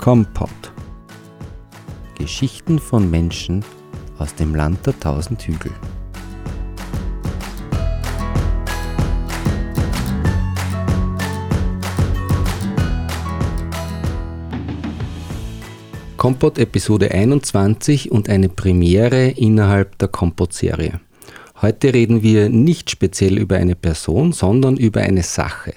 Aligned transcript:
Kompott. 0.00 0.48
Geschichten 2.16 2.78
von 2.78 3.10
Menschen 3.10 3.62
aus 4.18 4.34
dem 4.34 4.54
Land 4.54 4.86
der 4.86 4.98
tausend 4.98 5.42
Hügel. 5.42 5.72
Kompott 16.16 16.58
Episode 16.58 17.10
21 17.10 18.10
und 18.10 18.30
eine 18.30 18.48
Premiere 18.48 19.28
innerhalb 19.28 19.98
der 19.98 20.08
Kompott-Serie. 20.08 20.98
Heute 21.60 21.92
reden 21.92 22.22
wir 22.22 22.48
nicht 22.48 22.88
speziell 22.88 23.36
über 23.36 23.56
eine 23.56 23.74
Person, 23.76 24.32
sondern 24.32 24.78
über 24.78 25.02
eine 25.02 25.22
Sache. 25.22 25.74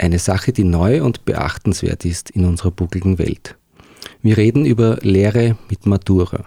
Eine 0.00 0.18
Sache, 0.18 0.52
die 0.52 0.64
neu 0.64 1.02
und 1.04 1.26
beachtenswert 1.26 2.06
ist 2.06 2.30
in 2.30 2.46
unserer 2.46 2.70
buckligen 2.70 3.18
Welt. 3.18 3.56
Wir 4.22 4.38
reden 4.38 4.64
über 4.64 4.96
Lehre 5.02 5.58
mit 5.68 5.84
Matura. 5.84 6.46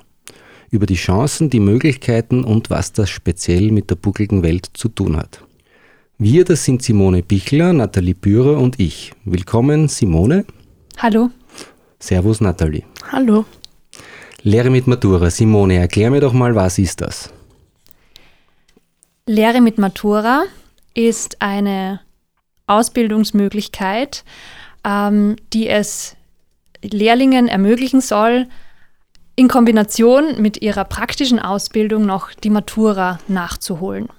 Über 0.71 0.87
die 0.87 0.95
Chancen, 0.95 1.51
die 1.51 1.59
Möglichkeiten 1.59 2.43
und 2.43 2.71
was 2.71 2.93
das 2.93 3.11
speziell 3.11 3.71
mit 3.71 3.91
der 3.91 3.95
buckligen 3.95 4.41
Welt 4.41 4.71
zu 4.73 4.89
tun 4.89 5.17
hat. 5.17 5.43
Wir, 6.17 6.45
das 6.45 6.65
sind 6.65 6.81
Simone 6.81 7.21
Bichler, 7.21 7.73
Nathalie 7.73 8.15
Bührer 8.15 8.57
und 8.57 8.79
ich. 8.79 9.13
Willkommen, 9.23 9.87
Simone. 9.87 10.45
Hallo. 10.97 11.29
Servus, 11.99 12.41
Nathalie. 12.41 12.85
Hallo. 13.11 13.45
Lehre 14.41 14.71
mit 14.71 14.87
Matura. 14.87 15.29
Simone, 15.29 15.75
erklär 15.75 16.09
mir 16.09 16.21
doch 16.21 16.33
mal, 16.33 16.55
was 16.55 16.79
ist 16.79 17.01
das? 17.01 17.31
Lehre 19.27 19.61
mit 19.61 19.77
Matura 19.77 20.45
ist 20.95 21.39
eine 21.39 21.99
Ausbildungsmöglichkeit, 22.67 24.23
ähm, 24.83 25.35
die 25.53 25.67
es 25.67 26.15
Lehrlingen 26.81 27.47
ermöglichen 27.47 28.01
soll, 28.01 28.47
in 29.35 29.47
Kombination 29.47 30.41
mit 30.41 30.61
ihrer 30.61 30.85
praktischen 30.85 31.39
Ausbildung 31.39 32.05
noch 32.05 32.31
die 32.33 32.49
Matura 32.49 33.19
nachzuholen. 33.27 34.09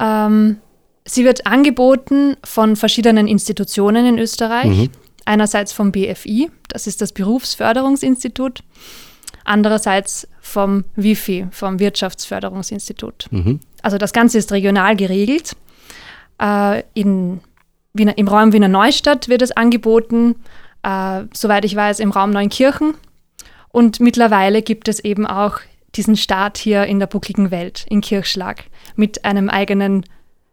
Ähm, 0.00 0.58
sie 1.04 1.24
wird 1.24 1.46
angeboten 1.46 2.36
von 2.42 2.76
verschiedenen 2.76 3.28
Institutionen 3.28 4.06
in 4.06 4.18
Österreich. 4.18 4.66
Mhm. 4.66 4.90
Einerseits 5.26 5.72
vom 5.72 5.92
BFI, 5.92 6.50
das 6.68 6.86
ist 6.86 7.00
das 7.00 7.12
Berufsförderungsinstitut, 7.12 8.62
andererseits 9.44 10.28
vom 10.40 10.84
WIFI, 10.96 11.46
vom 11.50 11.78
Wirtschaftsförderungsinstitut. 11.78 13.28
Mhm. 13.30 13.60
Also 13.80 13.96
das 13.96 14.12
Ganze 14.12 14.38
ist 14.38 14.52
regional 14.52 14.96
geregelt. 14.96 15.56
Äh, 16.40 16.82
in 16.94 17.40
Wiener, 17.92 18.18
Im 18.18 18.28
Raum 18.28 18.52
Wiener 18.52 18.68
Neustadt 18.68 19.28
wird 19.28 19.42
es 19.42 19.52
angeboten, 19.52 20.34
äh, 20.82 21.22
soweit 21.32 21.64
ich 21.64 21.76
weiß, 21.76 22.00
im 22.00 22.10
Raum 22.10 22.30
Neunkirchen. 22.30 22.94
Und 23.70 24.00
mittlerweile 24.00 24.62
gibt 24.62 24.88
es 24.88 25.00
eben 25.00 25.26
auch 25.26 25.60
diesen 25.94 26.16
Start 26.16 26.58
hier 26.58 26.84
in 26.84 26.98
der 26.98 27.06
buckligen 27.06 27.50
Welt, 27.50 27.86
in 27.88 28.00
Kirchschlag, 28.00 28.64
mit 28.96 29.24
einem 29.24 29.48
eigenen 29.48 30.04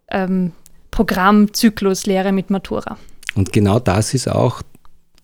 ähm, 0.10 0.52
Programmzyklus 0.92 2.06
Lehre 2.06 2.32
mit 2.32 2.50
Matura. 2.50 2.98
Und 3.36 3.54
genau 3.54 3.80
das 3.80 4.14
ist 4.14 4.30
auch 4.30 4.62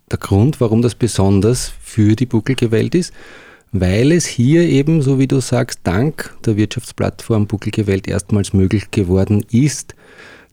der 0.09 0.17
Grund, 0.17 0.61
warum 0.61 0.81
das 0.81 0.95
besonders 0.95 1.71
für 1.81 2.15
die 2.15 2.25
bucklige 2.25 2.71
Welt 2.71 2.95
ist, 2.95 3.13
weil 3.71 4.11
es 4.11 4.25
hier 4.25 4.61
eben, 4.61 5.01
so 5.01 5.19
wie 5.19 5.27
du 5.27 5.41
sagst, 5.41 5.81
dank 5.83 6.33
der 6.45 6.55
Wirtschaftsplattform 6.55 7.47
Bucklige 7.47 7.85
Welt 7.85 8.07
erstmals 8.07 8.53
möglich 8.53 8.91
geworden 8.91 9.45
ist, 9.51 9.93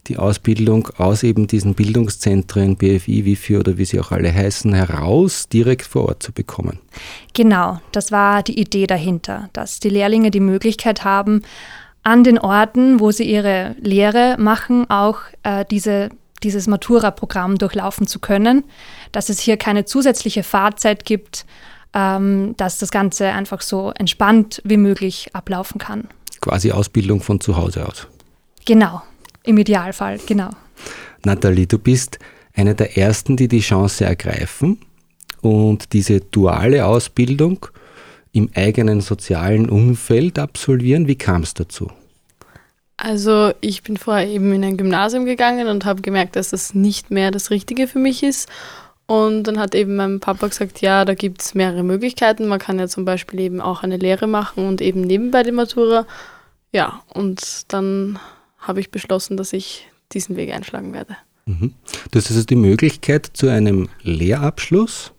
die 0.07 0.17
Ausbildung 0.17 0.89
aus 0.97 1.23
eben 1.23 1.47
diesen 1.47 1.73
Bildungszentren, 1.73 2.75
BFI, 2.75 3.25
WIFI 3.25 3.57
oder 3.57 3.77
wie 3.77 3.85
sie 3.85 3.99
auch 3.99 4.11
alle 4.11 4.33
heißen, 4.33 4.73
heraus 4.73 5.49
direkt 5.49 5.85
vor 5.85 6.07
Ort 6.07 6.23
zu 6.23 6.31
bekommen. 6.31 6.79
Genau, 7.33 7.79
das 7.91 8.11
war 8.11 8.43
die 8.43 8.59
Idee 8.59 8.87
dahinter, 8.87 9.49
dass 9.53 9.79
die 9.79 9.89
Lehrlinge 9.89 10.31
die 10.31 10.39
Möglichkeit 10.39 11.03
haben, 11.03 11.41
an 12.03 12.23
den 12.23 12.37
Orten, 12.37 12.99
wo 12.99 13.11
sie 13.11 13.23
ihre 13.23 13.75
Lehre 13.79 14.35
machen, 14.37 14.89
auch 14.89 15.19
äh, 15.43 15.65
diese 15.69 16.09
dieses 16.43 16.67
Matura-Programm 16.67 17.57
durchlaufen 17.57 18.07
zu 18.07 18.19
können, 18.19 18.63
dass 19.11 19.29
es 19.29 19.39
hier 19.39 19.57
keine 19.57 19.85
zusätzliche 19.85 20.43
Fahrzeit 20.43 21.05
gibt, 21.05 21.45
ähm, 21.93 22.55
dass 22.57 22.77
das 22.77 22.91
Ganze 22.91 23.29
einfach 23.29 23.61
so 23.61 23.91
entspannt 23.97 24.61
wie 24.63 24.77
möglich 24.77 25.29
ablaufen 25.33 25.79
kann. 25.79 26.07
Quasi 26.41 26.71
Ausbildung 26.71 27.21
von 27.21 27.39
zu 27.39 27.57
Hause 27.57 27.87
aus. 27.87 28.07
Genau, 28.65 29.01
im 29.45 29.57
Idealfall, 29.57 30.19
genau. 30.25 30.49
Nathalie, 31.23 31.67
du 31.67 31.79
bist 31.79 32.19
eine 32.53 32.75
der 32.75 32.97
Ersten, 32.97 33.37
die 33.37 33.47
die 33.47 33.59
Chance 33.59 34.05
ergreifen 34.05 34.79
und 35.41 35.93
diese 35.93 36.21
duale 36.21 36.85
Ausbildung 36.85 37.65
im 38.31 38.49
eigenen 38.53 39.01
sozialen 39.01 39.69
Umfeld 39.69 40.39
absolvieren. 40.39 41.07
Wie 41.07 41.15
kam 41.15 41.43
es 41.43 41.53
dazu? 41.53 41.89
Also 42.97 43.51
ich 43.61 43.83
bin 43.83 43.97
vorher 43.97 44.27
eben 44.27 44.53
in 44.53 44.63
ein 44.63 44.77
Gymnasium 44.77 45.25
gegangen 45.25 45.67
und 45.67 45.85
habe 45.85 46.01
gemerkt, 46.01 46.35
dass 46.35 46.51
das 46.51 46.73
nicht 46.73 47.11
mehr 47.11 47.31
das 47.31 47.49
Richtige 47.49 47.87
für 47.87 47.99
mich 47.99 48.23
ist. 48.23 48.49
Und 49.07 49.43
dann 49.43 49.59
hat 49.59 49.75
eben 49.75 49.95
mein 49.97 50.19
Papa 50.19 50.47
gesagt, 50.47 50.81
ja, 50.81 51.05
da 51.05 51.13
gibt 51.13 51.41
es 51.41 51.53
mehrere 51.53 51.83
Möglichkeiten. 51.83 52.47
Man 52.47 52.59
kann 52.59 52.79
ja 52.79 52.87
zum 52.87 53.05
Beispiel 53.05 53.39
eben 53.41 53.61
auch 53.61 53.83
eine 53.83 53.97
Lehre 53.97 54.27
machen 54.27 54.67
und 54.67 54.81
eben 54.81 55.01
nebenbei 55.01 55.43
die 55.43 55.51
Matura. 55.51 56.07
Ja, 56.71 57.03
und 57.13 57.71
dann 57.71 58.17
habe 58.67 58.79
ich 58.79 58.91
beschlossen, 58.91 59.37
dass 59.37 59.53
ich 59.53 59.87
diesen 60.11 60.35
Weg 60.35 60.53
einschlagen 60.53 60.93
werde. 60.93 61.15
Mhm. 61.45 61.73
Das 62.11 62.25
ist 62.25 62.35
also 62.35 62.45
die 62.45 62.55
Möglichkeit 62.55 63.29
zu 63.33 63.47
einem 63.49 63.89
Lehrabschluss, 64.01 65.11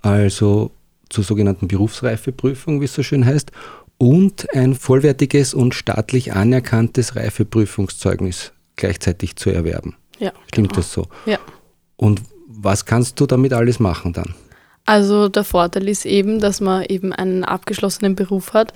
also 0.00 0.70
zur 1.10 1.24
sogenannten 1.24 1.68
Berufsreifeprüfung, 1.68 2.80
wie 2.80 2.86
es 2.86 2.94
so 2.94 3.02
schön 3.02 3.24
heißt, 3.24 3.52
und 3.98 4.52
ein 4.54 4.74
vollwertiges 4.74 5.54
und 5.54 5.74
staatlich 5.74 6.32
anerkanntes 6.32 7.14
Reifeprüfungszeugnis 7.14 8.52
gleichzeitig 8.76 9.36
zu 9.36 9.50
erwerben. 9.50 9.96
Ja. 10.18 10.32
Stimmt 10.48 10.70
genau. 10.70 10.80
das 10.80 10.92
so? 10.92 11.06
Ja. 11.26 11.38
Und 11.96 12.22
was 12.48 12.84
kannst 12.86 13.20
du 13.20 13.26
damit 13.26 13.52
alles 13.52 13.78
machen 13.78 14.12
dann? 14.12 14.34
Also 14.86 15.28
der 15.28 15.44
Vorteil 15.44 15.88
ist 15.88 16.04
eben, 16.04 16.40
dass 16.40 16.60
man 16.60 16.84
eben 16.84 17.12
einen 17.12 17.44
abgeschlossenen 17.44 18.16
Beruf 18.16 18.52
hat 18.52 18.72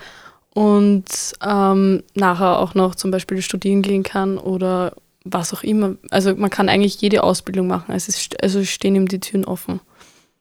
und 0.54 1.04
ähm, 1.44 2.02
nachher 2.14 2.58
auch 2.58 2.74
noch 2.74 2.94
zum 2.94 3.10
Beispiel 3.10 3.42
studieren 3.42 3.82
gehen 3.82 4.02
kann 4.02 4.38
oder 4.38 4.94
was 5.24 5.52
auch 5.52 5.62
immer. 5.62 5.96
Also 6.10 6.34
man 6.34 6.50
kann 6.50 6.68
eigentlich 6.68 7.00
jede 7.00 7.22
Ausbildung 7.22 7.66
machen. 7.66 7.92
Also 7.92 8.10
es, 8.10 8.28
also 8.40 8.64
stehen 8.64 8.94
ihm 8.94 9.08
die 9.08 9.20
Türen 9.20 9.44
offen. 9.44 9.80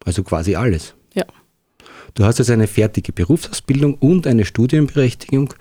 Also 0.06 0.23
quasi 0.23 0.56
alles. 0.56 0.94
Ja. 1.13 1.25
Du 2.13 2.23
hast 2.23 2.40
also 2.40 2.53
eine 2.53 2.67
fertige 2.67 3.12
Berufsausbildung 3.12 3.96
und 3.96 4.25
eine 4.28 4.46
Studienberechtigung. 4.46 5.53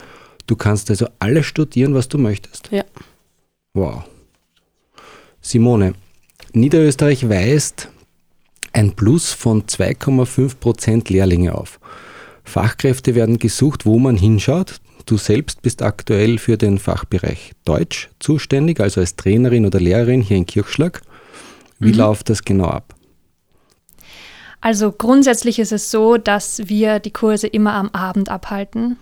Du 0.47 0.57
kannst 0.57 0.91
also 0.91 1.09
alles 1.19 1.47
studieren, 1.47 1.95
was 1.95 2.09
du 2.09 2.19
möchtest. 2.19 2.71
Ja. 2.71 2.85
Wow. 3.75 4.05
Simone, 5.41 5.95
Niederösterreich 6.53 7.29
weist 7.29 7.89
ein 8.73 8.93
Plus 8.95 9.33
von 9.33 9.65
2,5 9.65 10.57
Prozent 10.57 11.11
Lehrlinge 11.11 11.55
auf. 11.55 11.81
Fachkräfte 12.47 13.15
werden 13.15 13.39
gesucht, 13.39 13.85
wo 13.85 13.99
man 13.99 14.17
hinschaut. 14.17 14.81
Du 15.05 15.19
selbst 15.19 15.63
bist 15.63 15.83
aktuell 15.83 16.39
für 16.39 16.57
den 16.57 16.79
Fachbereich 16.79 17.53
Deutsch 17.65 18.09
zuständig, 18.19 18.81
also 18.81 19.01
als 19.01 19.17
Trainerin 19.17 19.67
oder 19.67 19.79
Lehrerin 19.79 20.23
hier 20.23 20.37
in 20.37 20.47
Kirchschlag. 20.47 21.03
Wie 21.79 21.93
mhm. 21.93 21.99
läuft 21.99 22.31
das 22.31 22.43
genau 22.43 22.67
ab? 22.67 22.95
Also 24.61 24.91
grundsätzlich 24.91 25.59
ist 25.59 25.73
es 25.73 25.91
so, 25.91 26.17
dass 26.17 26.69
wir 26.69 26.99
die 26.99 27.13
Kurse 27.13 27.47
immer 27.47 27.75
am 27.75 27.91
Abend 27.91 28.31
abhalten, 28.31 28.97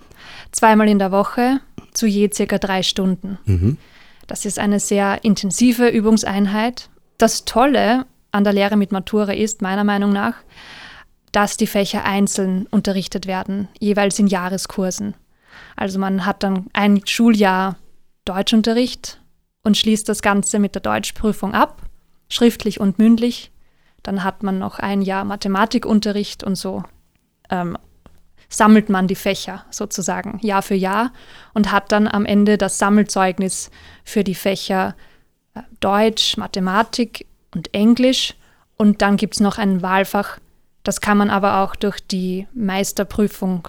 zweimal 0.52 0.88
in 0.88 0.98
der 0.98 1.12
Woche, 1.12 1.60
zu 1.92 2.06
je 2.06 2.28
circa 2.32 2.58
drei 2.58 2.82
Stunden. 2.82 3.38
Mhm. 3.44 3.78
Das 4.26 4.44
ist 4.44 4.58
eine 4.58 4.80
sehr 4.80 5.22
intensive 5.22 5.88
Übungseinheit. 5.88 6.90
Das 7.18 7.44
Tolle 7.44 8.06
an 8.30 8.44
der 8.44 8.52
Lehre 8.52 8.76
mit 8.76 8.90
Matura 8.90 9.32
ist, 9.32 9.62
meiner 9.62 9.84
Meinung 9.84 10.12
nach, 10.12 10.34
dass 11.34 11.56
die 11.56 11.66
Fächer 11.66 12.04
einzeln 12.04 12.68
unterrichtet 12.70 13.26
werden, 13.26 13.68
jeweils 13.80 14.20
in 14.20 14.28
Jahreskursen. 14.28 15.14
Also 15.74 15.98
man 15.98 16.26
hat 16.26 16.44
dann 16.44 16.68
ein 16.72 17.04
Schuljahr 17.04 17.76
Deutschunterricht 18.24 19.20
und 19.64 19.76
schließt 19.76 20.08
das 20.08 20.22
Ganze 20.22 20.60
mit 20.60 20.76
der 20.76 20.82
Deutschprüfung 20.82 21.52
ab, 21.52 21.82
schriftlich 22.28 22.78
und 22.78 23.00
mündlich. 23.00 23.50
Dann 24.04 24.22
hat 24.22 24.44
man 24.44 24.60
noch 24.60 24.78
ein 24.78 25.02
Jahr 25.02 25.24
Mathematikunterricht 25.24 26.44
und 26.44 26.54
so 26.54 26.84
ähm, 27.50 27.76
sammelt 28.48 28.88
man 28.88 29.08
die 29.08 29.16
Fächer 29.16 29.64
sozusagen 29.70 30.38
Jahr 30.40 30.62
für 30.62 30.76
Jahr 30.76 31.12
und 31.52 31.72
hat 31.72 31.90
dann 31.90 32.06
am 32.06 32.26
Ende 32.26 32.58
das 32.58 32.78
Sammelzeugnis 32.78 33.72
für 34.04 34.22
die 34.22 34.36
Fächer 34.36 34.94
äh, 35.54 35.62
Deutsch, 35.80 36.36
Mathematik 36.36 37.26
und 37.52 37.74
Englisch. 37.74 38.34
Und 38.76 39.02
dann 39.02 39.16
gibt 39.16 39.34
es 39.34 39.40
noch 39.40 39.58
ein 39.58 39.82
Wahlfach 39.82 40.38
das 40.84 41.00
kann 41.00 41.18
man 41.18 41.30
aber 41.30 41.60
auch 41.62 41.74
durch 41.74 41.98
die 42.06 42.46
Meisterprüfung 42.54 43.68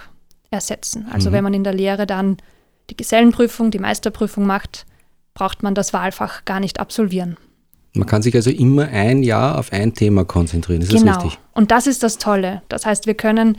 ersetzen. 0.50 1.06
Also 1.10 1.30
mhm. 1.30 1.34
wenn 1.34 1.44
man 1.44 1.54
in 1.54 1.64
der 1.64 1.74
Lehre 1.74 2.06
dann 2.06 2.36
die 2.90 2.96
Gesellenprüfung, 2.96 3.70
die 3.70 3.78
Meisterprüfung 3.78 4.46
macht, 4.46 4.86
braucht 5.34 5.62
man 5.62 5.74
das 5.74 5.92
Wahlfach 5.92 6.44
gar 6.44 6.60
nicht 6.60 6.78
absolvieren. 6.78 7.36
Man 7.94 8.06
kann 8.06 8.22
sich 8.22 8.34
also 8.34 8.50
immer 8.50 8.88
ein 8.88 9.22
Jahr 9.22 9.58
auf 9.58 9.72
ein 9.72 9.94
Thema 9.94 10.24
konzentrieren, 10.24 10.82
ist 10.82 10.90
genau. 10.90 11.06
das 11.06 11.24
richtig? 11.24 11.40
Und 11.52 11.70
das 11.70 11.86
ist 11.86 12.02
das 12.02 12.18
Tolle. 12.18 12.62
Das 12.68 12.84
heißt, 12.84 13.06
wir 13.06 13.14
können 13.14 13.56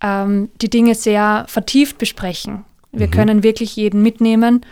ähm, 0.00 0.48
die 0.60 0.70
Dinge 0.70 0.94
sehr 0.94 1.44
vertieft 1.48 1.98
besprechen. 1.98 2.64
Wir 2.92 3.08
mhm. 3.08 3.10
können 3.10 3.42
wirklich 3.42 3.74
jeden 3.74 4.02
mitnehmen 4.02 4.64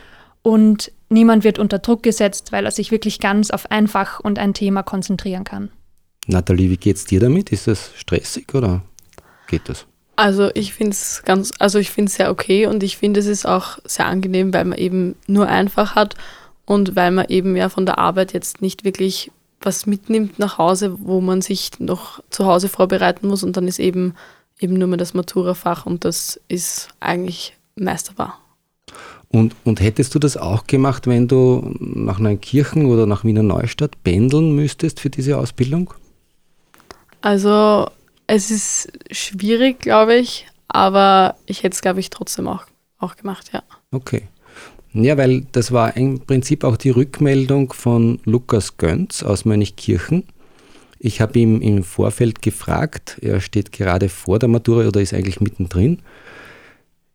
und 0.43 0.93
niemand 1.09 1.43
wird 1.43 1.59
unter 1.59 1.81
Druck 1.81 2.05
gesetzt, 2.05 2.53
weil 2.53 2.65
er 2.65 2.71
sich 2.71 2.93
wirklich 2.93 3.19
ganz 3.19 3.51
auf 3.51 3.71
ein 3.71 3.89
Fach 3.89 4.21
und 4.21 4.39
ein 4.39 4.55
Thema 4.55 4.83
konzentrieren 4.83 5.45
kann. 5.45 5.71
Nathalie, 6.29 6.71
wie 6.71 6.77
geht 6.77 6.97
es 6.97 7.05
dir 7.05 7.21
damit? 7.21 7.51
Ist 7.51 7.67
das 7.67 7.91
stressig 7.97 8.55
oder 8.55 8.83
geht 9.49 9.69
das? 9.69 9.87
Also 10.15 10.51
ich 10.55 10.75
finde 10.75 10.93
es 10.93 11.23
ganz, 11.25 11.53
also 11.59 11.79
ich 11.79 11.91
finde 11.91 12.11
es 12.11 12.17
sehr 12.17 12.31
okay 12.31 12.67
und 12.67 12.83
ich 12.83 12.97
finde 12.97 13.21
es 13.21 13.27
ist 13.27 13.47
auch 13.47 13.79
sehr 13.85 14.07
angenehm, 14.07 14.53
weil 14.53 14.65
man 14.65 14.79
eben 14.79 15.15
nur 15.27 15.49
einfach 15.49 15.95
hat 15.95 16.17
und 16.65 16.97
weil 16.97 17.13
man 17.13 17.27
eben 17.29 17.57
ja 17.57 17.69
von 17.69 17.87
der 17.87 17.99
Arbeit 17.99 18.33
jetzt 18.33 18.61
nicht 18.61 18.85
wirklich 18.85 19.31
was 19.61 19.87
mitnimmt 19.87 20.39
nach 20.39 20.59
Hause, 20.59 20.97
wo 21.01 21.21
man 21.21 21.41
sich 21.41 21.71
noch 21.79 22.23
zu 22.31 22.47
Hause 22.47 22.69
vorbereiten 22.69 23.27
muss 23.27 23.43
und 23.43 23.57
dann 23.57 23.67
ist 23.67 23.79
eben 23.79 24.15
eben 24.61 24.75
nur 24.75 24.89
mehr 24.89 24.99
das 24.99 25.15
Matura-Fach 25.15 25.87
und 25.87 26.05
das 26.05 26.41
ist 26.49 26.89
eigentlich 27.01 27.57
meisterbar. 27.77 28.39
Und, 29.31 29.55
und 29.65 29.81
hättest 29.81 30.15
du 30.15 30.19
das 30.19 30.37
auch 30.37 30.67
gemacht, 30.67 31.07
wenn 31.07 31.29
du 31.29 31.75
nach 31.79 32.19
Neunkirchen 32.19 32.87
oder 32.87 33.07
nach 33.07 33.25
Wiener 33.25 33.43
Neustadt 33.43 34.03
pendeln 34.03 34.53
müsstest 34.55 35.01
für 35.01 35.11
diese 35.11 35.39
Ausbildung? 35.39 35.93
Also 37.21 37.89
es 38.27 38.51
ist 38.51 38.93
schwierig, 39.11 39.81
glaube 39.81 40.17
ich, 40.17 40.47
aber 40.69 41.37
ich 41.47 41.63
hätte 41.63 41.75
es, 41.75 41.81
glaube 41.81 42.01
ich, 42.01 42.11
trotzdem 42.11 42.47
auch, 42.47 42.65
auch 42.99 43.17
gemacht, 43.17 43.51
ja. 43.53 43.63
Okay. 43.91 44.23
Ja, 44.93 45.17
weil 45.17 45.47
das 45.53 45.73
war 45.73 45.97
im 45.97 46.21
Prinzip 46.21 46.65
auch 46.65 46.77
die 46.77 46.91
Rückmeldung 46.91 47.73
von 47.73 48.21
Lukas 48.25 48.79
Gönz 48.79 49.23
aus 49.23 49.45
Mönchkirchen. 49.45 50.25
Ich 50.99 51.21
habe 51.21 51.39
ihm 51.39 51.61
im 51.61 51.85
Vorfeld 51.85 52.43
gefragt, 52.43 53.19
er 53.21 53.41
steht 53.41 53.71
gerade 53.71 54.09
vor 54.09 54.39
der 54.39 54.49
Matura 54.49 54.89
oder 54.89 55.01
ist 55.01 55.15
eigentlich 55.15 55.41
mittendrin. 55.41 56.01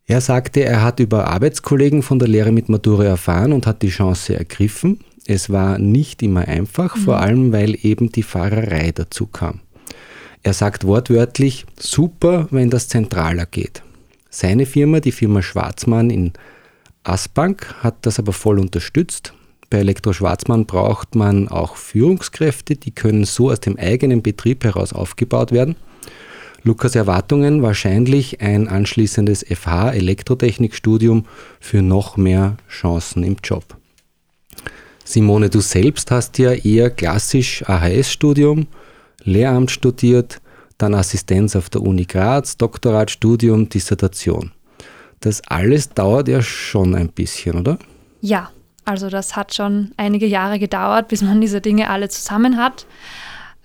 Er 0.06 0.22
sagte, 0.22 0.64
er 0.64 0.82
hat 0.82 1.00
über 1.00 1.28
Arbeitskollegen 1.28 2.02
von 2.04 2.20
der 2.20 2.28
Lehre 2.28 2.52
mit 2.52 2.70
Matura 2.70 3.06
erfahren 3.06 3.54
und 3.54 3.68
hat 3.68 3.82
die 3.82 3.90
Chance 3.90 4.36
ergriffen. 4.36 5.00
Es 5.26 5.50
war 5.50 5.80
nicht 5.80 6.22
immer 6.22 6.48
einfach, 6.48 6.96
mhm. 6.96 7.00
vor 7.02 7.20
allem 7.20 7.52
weil 7.52 7.78
eben 7.82 8.12
die 8.12 8.24
Fahrerei 8.24 8.92
dazu 8.94 9.28
kam. 9.28 9.62
Er 10.46 10.54
sagt 10.54 10.86
wortwörtlich, 10.86 11.66
super, 11.80 12.48
wenn 12.52 12.70
das 12.70 12.90
zentraler 12.90 13.46
geht. 13.46 13.82
Seine 14.30 14.66
Firma, 14.66 15.00
die 15.00 15.14
Firma 15.14 15.42
Schwarzmann 15.42 16.10
in 16.10 16.34
Asbank, 17.04 17.74
hat 17.80 17.96
das 18.02 18.20
aber 18.20 18.34
voll 18.34 18.60
unterstützt. 18.60 19.34
Bei 19.70 19.78
Elektro 19.80 20.12
Schwarzmann 20.12 20.66
braucht 20.66 21.16
man 21.16 21.48
auch 21.48 21.78
Führungskräfte, 21.78 22.76
die 22.76 22.92
können 22.92 23.24
so 23.24 23.52
aus 23.52 23.62
dem 23.62 23.78
eigenen 23.80 24.22
Betrieb 24.22 24.66
heraus 24.66 24.92
aufgebaut 24.92 25.54
werden. 25.54 25.78
Lukas 26.64 26.96
Erwartungen 26.96 27.62
wahrscheinlich 27.62 28.42
ein 28.42 28.68
anschließendes 28.68 29.46
FH 29.50 29.92
Elektrotechnikstudium 29.92 31.26
für 31.62 31.82
noch 31.82 32.18
mehr 32.18 32.58
Chancen 32.70 33.24
im 33.24 33.38
Job. 33.42 33.78
Simone, 35.06 35.50
du 35.50 35.62
selbst 35.62 36.12
hast 36.12 36.38
ja 36.38 36.52
eher 36.52 36.90
klassisch 36.90 37.64
AHS-Studium 37.68 38.68
Lehramt 39.24 39.72
studiert, 39.72 40.42
dann 40.78 40.94
Assistenz 40.94 41.56
auf 41.56 41.70
der 41.70 41.82
Uni 41.82 42.06
Graz, 42.06 42.58
Doktoratstudium, 42.58 43.70
Dissertation. 43.70 44.52
Das 45.20 45.42
alles 45.48 45.90
dauert 45.90 46.28
ja 46.28 46.42
schon 46.42 46.96
ein 46.96 47.10
bisschen, 47.10 47.60
oder? 47.60 47.78
Ja, 48.22 48.52
also 48.86 49.10
das 49.10 49.36
hat 49.36 49.54
schon 49.54 49.92
einige 49.96 50.26
Jahre 50.26 50.60
gedauert, 50.60 51.08
bis 51.08 51.22
man 51.22 51.40
diese 51.40 51.62
Dinge 51.62 51.90
alle 51.90 52.10
zusammen 52.10 52.58
hat. 52.58 52.86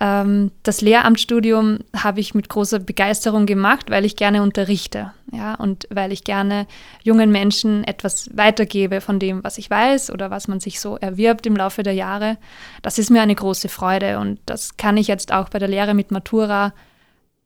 Ähm, 0.01 0.53
das 0.63 0.81
Lehramtsstudium 0.81 1.79
habe 1.97 2.21
ich 2.21 2.35
mit 2.35 2.49
großer 2.49 2.79
Begeisterung 2.79 3.47
gemacht, 3.47 3.91
weil 3.91 4.05
ich 4.05 4.15
gerne 4.15 4.43
unterrichte, 4.43 5.13
ja, 5.33 5.55
und 5.55 5.89
weil 5.91 6.13
ich 6.13 6.23
gerne 6.23 6.67
jungen 7.03 7.33
Menschen 7.33 7.83
etwas 7.85 8.31
weitergebe 8.37 9.01
von 9.01 9.19
dem, 9.19 9.43
was 9.43 9.59
ich 9.59 9.69
weiß 9.71 10.11
oder 10.13 10.31
was 10.31 10.47
man 10.47 10.61
sich 10.61 10.79
so 10.79 10.97
erwirbt 10.97 11.47
im 11.47 11.57
Laufe 11.57 11.83
der 11.83 11.95
Jahre. 11.95 12.39
Das 12.83 12.99
ist 12.99 13.11
mir 13.11 13.23
eine 13.23 13.35
große 13.35 13.69
Freude 13.69 14.19
und 14.19 14.39
das 14.47 14.77
kann 14.77 14.97
ich 14.97 15.09
jetzt 15.09 15.33
auch 15.33 15.49
bei 15.49 15.59
der 15.59 15.69
Lehre 15.69 15.95
mit 15.95 16.13
Matura 16.13 16.73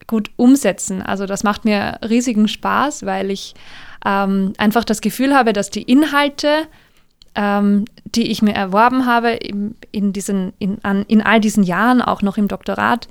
gut 0.05 0.29
umsetzen. 0.35 1.01
Also 1.01 1.25
das 1.25 1.43
macht 1.43 1.65
mir 1.65 1.97
riesigen 2.07 2.47
Spaß, 2.47 3.05
weil 3.05 3.31
ich 3.31 3.55
ähm, 4.05 4.53
einfach 4.57 4.83
das 4.83 5.01
Gefühl 5.01 5.33
habe, 5.35 5.53
dass 5.53 5.69
die 5.69 5.83
Inhalte 5.83 6.67
ähm, 7.35 7.85
die 8.05 8.31
ich 8.31 8.41
mir 8.41 8.53
erworben 8.53 9.05
habe 9.05 9.31
in, 9.31 9.75
in, 9.91 10.13
diesen, 10.13 10.53
in, 10.59 10.77
an, 10.83 11.03
in 11.07 11.21
all 11.21 11.39
diesen 11.39 11.63
Jahren, 11.63 12.01
auch 12.01 12.21
noch 12.21 12.37
im 12.37 12.47
Doktorat, 12.47 13.07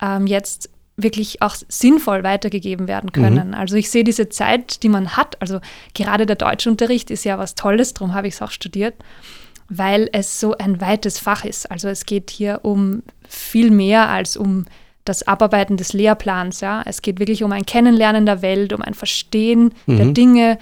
ähm, 0.00 0.26
jetzt 0.26 0.70
wirklich 0.96 1.42
auch 1.42 1.54
sinnvoll 1.68 2.24
weitergegeben 2.24 2.88
werden 2.88 3.12
können. 3.12 3.48
Mhm. 3.48 3.54
Also 3.54 3.76
ich 3.76 3.90
sehe 3.90 4.04
diese 4.04 4.30
Zeit, 4.30 4.82
die 4.82 4.88
man 4.88 5.16
hat, 5.16 5.40
also 5.42 5.60
gerade 5.94 6.24
der 6.24 6.36
Deutschunterricht 6.36 7.10
ist 7.10 7.24
ja 7.24 7.38
was 7.38 7.54
Tolles, 7.54 7.92
darum 7.92 8.14
habe 8.14 8.28
ich 8.28 8.34
es 8.34 8.42
auch 8.42 8.50
studiert, 8.50 8.94
weil 9.68 10.08
es 10.12 10.40
so 10.40 10.56
ein 10.56 10.80
weites 10.80 11.18
Fach 11.18 11.44
ist. 11.44 11.70
Also 11.70 11.88
es 11.88 12.06
geht 12.06 12.30
hier 12.30 12.60
um 12.62 13.02
viel 13.28 13.70
mehr 13.70 14.08
als 14.08 14.36
um 14.36 14.64
das 15.04 15.26
Abarbeiten 15.26 15.76
des 15.76 15.92
Lehrplans. 15.92 16.60
Ja? 16.60 16.82
Es 16.86 17.02
geht 17.02 17.18
wirklich 17.18 17.42
um 17.42 17.52
ein 17.52 17.66
Kennenlernen 17.66 18.24
der 18.26 18.42
Welt, 18.42 18.72
um 18.72 18.82
ein 18.82 18.94
Verstehen 18.94 19.74
mhm. 19.86 19.96
der 19.96 20.06
Dinge, 20.06 20.58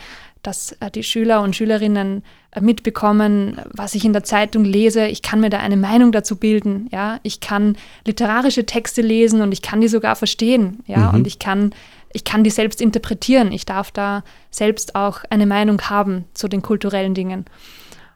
dass 0.47 0.73
äh, 0.81 0.91
die 0.91 1.03
Schüler 1.03 1.43
und 1.43 1.57
Schülerinnen 1.57 2.23
äh, 2.53 2.61
mitbekommen, 2.61 3.61
was 3.73 3.95
ich 3.95 4.05
in 4.05 4.13
der 4.13 4.25
Zeitung 4.25 4.65
lese. 4.65 5.07
Ich 5.07 5.23
kann 5.23 5.41
mir 5.41 5.51
da 5.51 5.59
eine 5.59 5.77
Meinung 5.77 6.13
dazu 6.13 6.37
bilden. 6.37 6.89
Ja, 6.93 7.19
ich 7.23 7.41
kann 7.41 7.77
literarische 8.07 8.67
Texte 8.67 9.03
lesen 9.03 9.43
und 9.43 9.53
ich 9.53 9.63
kann 9.63 9.81
die 9.81 9.89
sogar 9.89 10.15
verstehen. 10.17 10.83
Ja, 10.87 11.11
mhm. 11.11 11.15
und 11.19 11.27
ich 11.27 11.39
kann 11.39 11.75
ich 12.15 12.23
kann 12.23 12.45
die 12.45 12.51
selbst 12.51 12.81
interpretieren. 12.81 13.51
Ich 13.51 13.67
darf 13.67 13.91
da 13.91 14.23
selbst 14.51 14.95
auch 14.95 15.25
eine 15.31 15.47
Meinung 15.47 15.83
haben 15.83 16.25
zu 16.33 16.47
den 16.47 16.63
kulturellen 16.63 17.13
Dingen. 17.13 17.45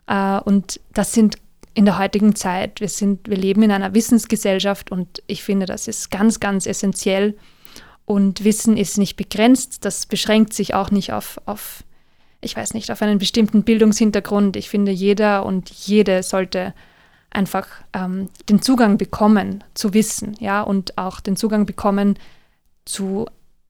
Äh, 0.07 0.39
und 0.41 0.81
das 0.95 1.13
sind 1.13 1.37
in 1.75 1.85
der 1.85 1.99
heutigen 1.99 2.35
Zeit. 2.35 2.81
Wir 2.81 2.89
sind, 2.89 3.29
wir 3.29 3.37
leben 3.37 3.63
in 3.63 3.73
einer 3.73 3.95
Wissensgesellschaft 3.95 4.91
und 4.91 5.23
ich 5.27 5.43
finde, 5.43 5.67
das 5.67 5.89
ist 5.89 6.11
ganz, 6.11 6.41
ganz 6.41 6.67
essentiell. 6.67 7.37
Und 8.05 8.43
Wissen 8.43 8.77
ist 8.77 8.99
nicht 8.99 9.17
begrenzt. 9.17 9.85
Das 9.85 10.07
beschränkt 10.07 10.55
sich 10.55 10.75
auch 10.75 10.91
nicht 10.91 11.13
auf, 11.13 11.41
auf 11.45 11.85
ich 12.40 12.56
weiß 12.56 12.75
nicht, 12.75 12.90
auf 12.90 13.02
einen 13.02 13.19
bestimmten 13.19 13.62
Bildungshintergrund. 13.62 14.56
Ich 14.56 14.69
finde, 14.69 14.93
jeder 14.93 15.44
und 15.44 15.70
jede 15.70 16.23
sollte 16.23 16.75
einfach 17.30 17.66
ähm, 17.92 18.28
den 18.49 18.62
Zugang 18.62 18.97
bekommen 18.97 19.64
zu 19.75 19.92
Wissen, 19.95 20.35
ja, 20.40 20.62
und 20.62 20.97
auch 20.97 21.21
den 21.21 21.37
Zugang 21.37 21.66
bekommen 21.66 22.18
zu 22.85 23.26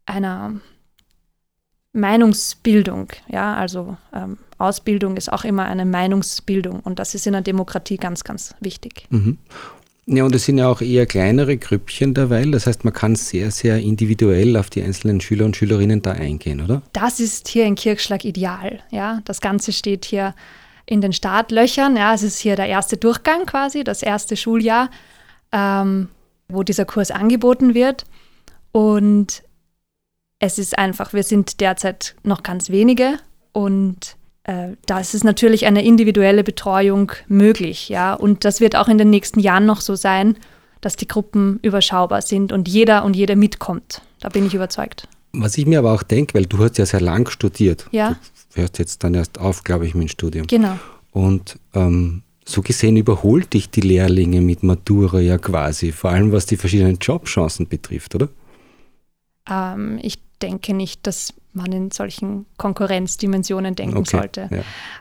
einer 0.07 0.55
Meinungsbildung, 1.93 3.09
ja, 3.29 3.55
also 3.55 3.97
ähm, 4.13 4.39
Ausbildung 4.59 5.17
ist 5.17 5.33
auch 5.33 5.45
immer 5.45 5.65
eine 5.65 5.85
Meinungsbildung 5.85 6.81
und 6.81 6.99
das 6.99 7.15
ist 7.15 7.27
in 7.27 7.35
einer 7.35 7.43
Demokratie 7.43 7.97
ganz, 7.97 8.25
ganz 8.25 8.55
wichtig. 8.61 9.07
Mhm. 9.11 9.39
Ja, 10.11 10.25
und 10.25 10.35
es 10.35 10.47
sind 10.47 10.57
ja 10.57 10.69
auch 10.69 10.81
eher 10.81 11.05
kleinere 11.05 11.59
Grüppchen 11.59 12.15
derweil. 12.15 12.51
Das 12.51 12.67
heißt, 12.67 12.83
man 12.83 12.95
kann 12.95 13.15
sehr, 13.15 13.51
sehr 13.51 13.79
individuell 13.79 14.57
auf 14.57 14.71
die 14.71 14.83
einzelnen 14.83 15.21
Schüler 15.21 15.45
und 15.45 15.55
Schülerinnen 15.55 16.01
da 16.01 16.13
eingehen, 16.13 16.63
oder? 16.63 16.81
Das 16.95 17.21
ist 17.21 17.49
hier 17.49 17.67
in 17.67 17.75
Kirchschlag 17.75 18.25
ideal. 18.25 18.81
Ja, 18.91 19.21
das 19.27 19.43
Ganze 19.43 19.71
steht 19.71 20.07
hier 20.07 20.35
in 20.87 21.03
den 21.03 21.13
Startlöchern. 21.13 21.95
Ja, 21.95 22.15
es 22.15 22.23
ist 22.23 22.39
hier 22.39 22.57
der 22.57 22.67
erste 22.67 22.97
Durchgang 22.97 23.45
quasi, 23.45 23.85
das 23.85 24.03
erste 24.03 24.35
Schuljahr, 24.39 24.91
ähm, 25.53 26.09
wo 26.49 26.63
dieser 26.63 26.87
Kurs 26.87 27.11
angeboten 27.11 27.75
wird. 27.75 28.07
Und 28.73 29.43
es 30.39 30.59
ist 30.59 30.79
einfach, 30.79 31.13
wir 31.13 31.23
sind 31.23 31.61
derzeit 31.61 32.15
noch 32.23 32.43
ganz 32.43 32.71
wenige 32.71 33.19
und 33.53 34.17
da 34.87 34.99
ist 34.99 35.15
es 35.15 35.25
natürlich 35.25 35.67
eine 35.67 35.85
individuelle 35.85 36.43
Betreuung 36.43 37.13
möglich, 37.27 37.91
ja. 37.91 38.15
Und 38.15 38.47
das 38.47 38.61
wird 38.61 38.77
auch 38.77 38.89
in 38.89 38.97
den 38.97 39.11
nächsten 39.11 39.41
Jahren 39.41 39.67
noch 39.67 39.83
so 39.83 39.95
sein, 39.95 40.37
dass 40.81 40.97
die 40.97 41.09
Gruppen 41.09 41.59
überschaubar 41.63 42.23
sind 42.23 42.53
und 42.53 42.69
jeder 42.69 43.05
und 43.05 43.15
jede 43.15 43.37
mitkommt. 43.37 44.01
Da 44.21 44.29
bin 44.29 44.47
ich 44.47 44.55
überzeugt. 44.55 45.07
Was 45.33 45.59
ich 45.59 45.67
mir 45.67 45.81
aber 45.81 45.93
auch 45.93 46.03
denke, 46.03 46.35
weil 46.35 46.47
du 46.47 46.59
hast 46.59 46.79
ja 46.79 46.87
sehr 46.87 47.01
lang 47.01 47.29
studiert. 47.31 47.87
Ja. 47.91 48.17
Du 48.55 48.63
hörst 48.63 48.79
jetzt 48.79 49.05
dann 49.05 49.15
erst 49.15 49.39
auf, 49.39 49.65
glaube 49.65 49.87
ich, 49.87 49.95
mit 49.95 50.05
dem 50.05 50.09
Studium. 50.09 50.47
Genau. 50.47 50.79
Und 51.13 51.59
ähm, 51.75 52.23
so 52.45 52.63
gesehen 52.63 52.97
überholt 52.97 53.53
dich 53.53 53.69
die 53.69 53.83
Lehrlinge 53.83 54.41
mit 54.41 54.63
Matura 54.63 55.21
ja 55.21 55.37
quasi, 55.37 55.93
vor 55.93 56.11
allem 56.11 56.33
was 56.33 56.47
die 56.47 56.57
verschiedenen 56.57 56.97
Jobchancen 56.99 57.69
betrifft, 57.69 58.15
oder? 58.15 58.29
Ähm, 59.49 59.99
ich 60.01 60.19
denke 60.41 60.73
nicht, 60.73 61.07
dass 61.07 61.35
man 61.53 61.73
in 61.73 61.91
solchen 61.91 62.47
Konkurrenzdimensionen 62.57 63.75
denken 63.75 63.97
okay, 63.99 64.17
sollte. 64.19 64.51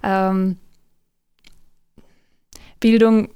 Ja. 0.04 0.30
Ähm, 0.30 0.58
Bildung, 2.80 3.30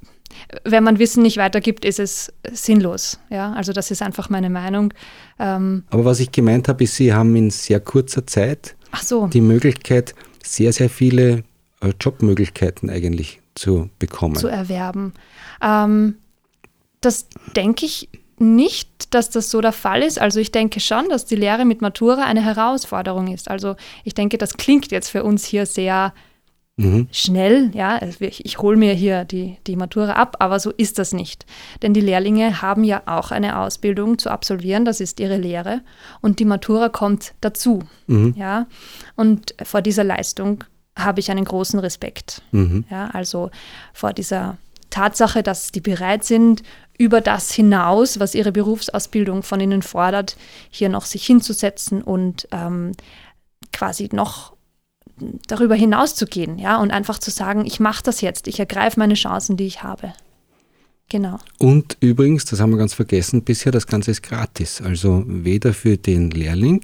wenn 0.64 0.84
man 0.84 0.98
Wissen 0.98 1.22
nicht 1.22 1.36
weitergibt, 1.36 1.84
ist 1.84 1.98
es 1.98 2.32
sinnlos. 2.50 3.18
Ja, 3.30 3.52
also 3.52 3.72
das 3.72 3.90
ist 3.90 4.02
einfach 4.02 4.30
meine 4.30 4.50
Meinung. 4.50 4.94
Ähm, 5.38 5.84
Aber 5.90 6.04
was 6.04 6.20
ich 6.20 6.32
gemeint 6.32 6.68
habe, 6.68 6.84
ist, 6.84 6.96
Sie 6.96 7.12
haben 7.12 7.34
in 7.36 7.50
sehr 7.50 7.80
kurzer 7.80 8.26
Zeit 8.26 8.76
so. 9.00 9.26
die 9.26 9.40
Möglichkeit, 9.40 10.14
sehr, 10.42 10.72
sehr 10.72 10.88
viele 10.88 11.44
äh, 11.80 11.92
Jobmöglichkeiten 12.00 12.88
eigentlich 12.90 13.40
zu 13.54 13.90
bekommen. 13.98 14.36
Zu 14.36 14.48
erwerben. 14.48 15.12
Ähm, 15.60 16.16
Das 17.00 17.26
denke 17.56 17.84
ich 17.84 18.08
nicht, 18.42 19.14
dass 19.14 19.30
das 19.30 19.50
so 19.50 19.60
der 19.60 19.72
Fall 19.72 20.02
ist. 20.02 20.20
Also 20.20 20.40
ich 20.40 20.52
denke 20.52 20.80
schon, 20.80 21.08
dass 21.08 21.24
die 21.24 21.36
Lehre 21.36 21.64
mit 21.64 21.80
Matura 21.80 22.24
eine 22.24 22.44
Herausforderung 22.44 23.28
ist. 23.28 23.50
Also 23.50 23.76
ich 24.04 24.14
denke, 24.14 24.38
das 24.38 24.54
klingt 24.54 24.90
jetzt 24.90 25.08
für 25.08 25.24
uns 25.24 25.44
hier 25.44 25.66
sehr 25.66 26.12
mhm. 26.76 27.08
schnell. 27.12 27.70
Ja, 27.74 27.96
also 27.96 28.24
ich, 28.24 28.44
ich 28.44 28.58
hole 28.58 28.76
mir 28.76 28.94
hier 28.94 29.24
die, 29.24 29.58
die 29.66 29.76
Matura 29.76 30.12
ab, 30.12 30.36
aber 30.40 30.60
so 30.60 30.70
ist 30.70 30.98
das 30.98 31.12
nicht. 31.12 31.46
Denn 31.82 31.94
die 31.94 32.00
Lehrlinge 32.00 32.62
haben 32.62 32.84
ja 32.84 33.02
auch 33.06 33.30
eine 33.30 33.58
Ausbildung 33.58 34.18
zu 34.18 34.30
absolvieren, 34.30 34.84
das 34.84 35.00
ist 35.00 35.20
ihre 35.20 35.36
Lehre. 35.36 35.80
Und 36.20 36.38
die 36.38 36.44
Matura 36.44 36.88
kommt 36.88 37.34
dazu. 37.40 37.84
Mhm. 38.06 38.34
Ja, 38.36 38.66
und 39.16 39.54
vor 39.62 39.82
dieser 39.82 40.04
Leistung 40.04 40.64
habe 40.96 41.20
ich 41.20 41.30
einen 41.30 41.44
großen 41.44 41.78
Respekt. 41.78 42.42
Mhm. 42.52 42.84
Ja, 42.90 43.08
also 43.12 43.50
vor 43.94 44.12
dieser 44.12 44.58
Tatsache, 44.90 45.42
dass 45.42 45.72
die 45.72 45.80
bereit 45.80 46.22
sind, 46.22 46.62
über 46.98 47.20
das 47.20 47.52
hinaus, 47.52 48.20
was 48.20 48.34
ihre 48.34 48.52
Berufsausbildung 48.52 49.42
von 49.42 49.60
ihnen 49.60 49.82
fordert, 49.82 50.36
hier 50.70 50.88
noch 50.88 51.04
sich 51.04 51.26
hinzusetzen 51.26 52.02
und 52.02 52.48
ähm, 52.52 52.92
quasi 53.72 54.08
noch 54.12 54.52
darüber 55.46 55.74
hinaus 55.74 56.14
zu 56.14 56.26
gehen, 56.26 56.58
ja, 56.58 56.76
und 56.78 56.90
einfach 56.90 57.18
zu 57.18 57.30
sagen, 57.30 57.64
ich 57.66 57.80
mache 57.80 58.02
das 58.02 58.20
jetzt, 58.20 58.48
ich 58.48 58.58
ergreife 58.58 58.98
meine 58.98 59.14
Chancen, 59.14 59.56
die 59.56 59.66
ich 59.66 59.82
habe. 59.82 60.12
Genau. 61.08 61.38
Und 61.58 61.96
übrigens, 62.00 62.46
das 62.46 62.60
haben 62.60 62.70
wir 62.70 62.78
ganz 62.78 62.94
vergessen 62.94 63.42
bisher, 63.42 63.70
das 63.70 63.86
Ganze 63.86 64.10
ist 64.10 64.22
gratis. 64.22 64.80
Also 64.80 65.24
weder 65.26 65.74
für 65.74 65.98
den 65.98 66.30
Lehrling 66.30 66.82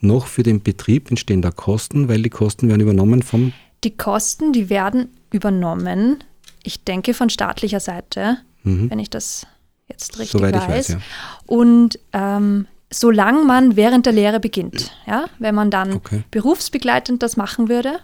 noch 0.00 0.26
für 0.26 0.42
den 0.42 0.62
Betrieb 0.62 1.10
entstehen 1.10 1.42
da 1.42 1.50
Kosten, 1.50 2.08
weil 2.08 2.22
die 2.22 2.30
Kosten 2.30 2.68
werden 2.68 2.80
übernommen 2.80 3.22
vom. 3.22 3.52
Die 3.84 3.96
Kosten, 3.96 4.52
die 4.52 4.68
werden 4.68 5.08
übernommen, 5.32 6.22
ich 6.62 6.84
denke 6.84 7.14
von 7.14 7.30
staatlicher 7.30 7.80
Seite, 7.80 8.38
mhm. 8.62 8.90
wenn 8.90 8.98
ich 8.98 9.10
das 9.10 9.46
jetzt 9.88 10.18
richtig 10.18 10.40
Soweit 10.40 10.54
weiß. 10.54 10.68
Weiß 10.68 10.88
ja. 10.88 10.98
Und 11.46 11.98
ähm, 12.12 12.66
solange 12.92 13.44
man 13.44 13.76
während 13.76 14.06
der 14.06 14.12
Lehre 14.12 14.40
beginnt. 14.40 14.92
Ja? 15.06 15.26
Wenn 15.38 15.54
man 15.54 15.70
dann 15.70 15.94
okay. 15.94 16.24
berufsbegleitend 16.30 17.22
das 17.22 17.36
machen 17.36 17.68
würde, 17.68 18.00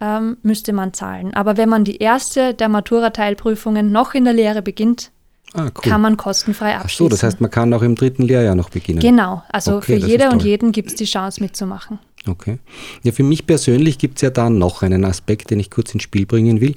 ähm, 0.00 0.38
müsste 0.42 0.72
man 0.72 0.92
zahlen. 0.92 1.34
Aber 1.34 1.56
wenn 1.56 1.68
man 1.68 1.84
die 1.84 1.98
erste 1.98 2.54
der 2.54 2.68
Matura-Teilprüfungen 2.68 3.92
noch 3.92 4.14
in 4.14 4.24
der 4.24 4.32
Lehre 4.32 4.62
beginnt, 4.62 5.10
ah, 5.54 5.64
cool. 5.64 5.70
kann 5.82 6.00
man 6.00 6.16
kostenfrei 6.16 6.74
abschließen. 6.76 6.86
Ach 6.86 6.98
so, 6.98 7.08
das 7.08 7.22
heißt, 7.22 7.40
man 7.40 7.50
kann 7.50 7.72
auch 7.72 7.82
im 7.82 7.94
dritten 7.94 8.24
Lehrjahr 8.24 8.54
noch 8.54 8.70
beginnen. 8.70 9.00
Genau, 9.00 9.42
also 9.50 9.76
okay, 9.76 10.00
für 10.00 10.06
jede 10.06 10.30
und 10.30 10.42
jeden 10.42 10.72
gibt 10.72 10.88
es 10.88 10.94
die 10.96 11.04
Chance 11.04 11.40
mitzumachen. 11.42 11.98
Okay. 12.26 12.58
Ja, 13.02 13.10
für 13.10 13.24
mich 13.24 13.46
persönlich 13.46 13.98
gibt 13.98 14.18
es 14.18 14.22
ja 14.22 14.30
da 14.30 14.48
noch 14.48 14.82
einen 14.82 15.04
Aspekt, 15.04 15.50
den 15.50 15.58
ich 15.58 15.70
kurz 15.70 15.92
ins 15.92 16.04
Spiel 16.04 16.24
bringen 16.24 16.60
will, 16.60 16.74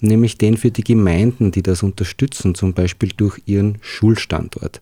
nämlich 0.00 0.38
den 0.38 0.56
für 0.56 0.70
die 0.70 0.84
Gemeinden, 0.84 1.50
die 1.50 1.62
das 1.62 1.82
unterstützen, 1.82 2.54
zum 2.54 2.72
Beispiel 2.72 3.10
durch 3.14 3.40
ihren 3.44 3.78
Schulstandort. 3.82 4.80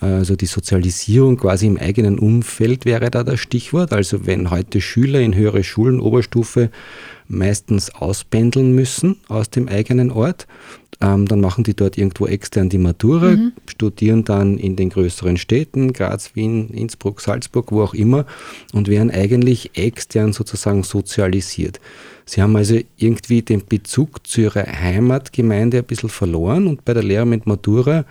Also 0.00 0.34
die 0.34 0.46
Sozialisierung 0.46 1.36
quasi 1.36 1.66
im 1.66 1.78
eigenen 1.78 2.18
Umfeld 2.18 2.84
wäre 2.84 3.10
da 3.10 3.22
das 3.22 3.38
Stichwort. 3.40 3.92
Also 3.92 4.26
wenn 4.26 4.50
heute 4.50 4.80
Schüler 4.80 5.20
in 5.20 5.34
höhere 5.34 5.62
Schulen, 5.62 6.00
Oberstufe 6.00 6.70
meistens 7.28 7.90
auspendeln 7.90 8.72
müssen 8.74 9.16
aus 9.28 9.50
dem 9.50 9.68
eigenen 9.68 10.10
Ort, 10.10 10.46
ähm, 11.00 11.26
dann 11.26 11.40
machen 11.40 11.64
die 11.64 11.74
dort 11.74 11.98
irgendwo 11.98 12.26
extern 12.26 12.68
die 12.68 12.78
Matura, 12.78 13.30
mhm. 13.30 13.52
studieren 13.66 14.24
dann 14.24 14.58
in 14.58 14.76
den 14.76 14.90
größeren 14.90 15.36
Städten, 15.36 15.92
Graz, 15.92 16.34
Wien, 16.34 16.68
Innsbruck, 16.70 17.20
Salzburg, 17.20 17.72
wo 17.72 17.82
auch 17.82 17.94
immer, 17.94 18.26
und 18.72 18.88
werden 18.88 19.10
eigentlich 19.10 19.76
extern 19.76 20.32
sozusagen 20.32 20.82
sozialisiert. 20.82 21.80
Sie 22.26 22.40
haben 22.40 22.56
also 22.56 22.78
irgendwie 22.96 23.42
den 23.42 23.64
Bezug 23.66 24.26
zu 24.26 24.42
ihrer 24.42 24.66
Heimatgemeinde 24.66 25.78
ein 25.78 25.84
bisschen 25.84 26.08
verloren 26.08 26.66
und 26.66 26.84
bei 26.84 26.94
der 26.94 27.02
Lehre 27.02 27.26
mit 27.26 27.46
Matura 27.46 28.04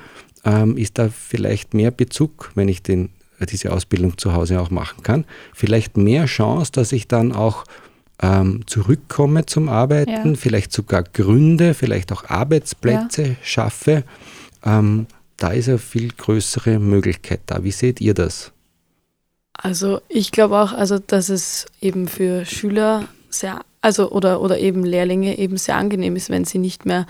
ähm, 0.45 0.77
ist 0.77 0.97
da 0.97 1.09
vielleicht 1.09 1.73
mehr 1.73 1.91
Bezug, 1.91 2.51
wenn 2.55 2.67
ich 2.67 2.83
den, 2.83 3.09
diese 3.49 3.71
Ausbildung 3.71 4.17
zu 4.17 4.33
Hause 4.33 4.61
auch 4.61 4.69
machen 4.69 5.03
kann. 5.03 5.25
Vielleicht 5.53 5.97
mehr 5.97 6.25
Chance, 6.25 6.71
dass 6.71 6.91
ich 6.91 7.07
dann 7.07 7.31
auch 7.31 7.65
ähm, 8.24 8.62
zurückkomme 8.68 9.46
zum 9.46 9.68
Arbeiten, 9.70 10.30
ja. 10.30 10.36
vielleicht 10.36 10.72
sogar 10.72 11.03
gründe, 11.03 11.74
vielleicht 11.74 12.12
auch 12.12 12.30
Arbeitsplätze 12.30 13.24
ja. 13.24 13.36
schaffe. 13.44 14.03
Ähm, 14.63 15.08
da 15.38 15.50
ist 15.50 15.68
eine 15.68 15.77
viel 15.77 16.10
größere 16.10 16.80
Möglichkeit 16.80 17.42
da. 17.48 17.63
Wie 17.63 17.72
seht 17.72 18.00
ihr 18.00 18.13
das? 18.13 18.51
Also 19.53 20.01
ich 20.08 20.32
glaube 20.32 20.58
auch, 20.58 20.72
also 20.72 21.00
dass 21.00 21.30
es 21.30 21.65
eben 21.82 22.08
für 22.08 22.46
Schüler 22.46 23.08
sehr, 23.30 23.62
also 23.82 24.10
oder, 24.12 24.42
oder 24.42 24.58
eben 24.58 24.84
Lehrlinge 24.84 25.38
eben 25.38 25.58
sehr 25.58 25.75
angenehm 25.75 26.15
ist, 26.15 26.30
wenn 26.30 26.46
sie 26.46 26.60
nicht 26.60 26.86
mehr 26.86 27.06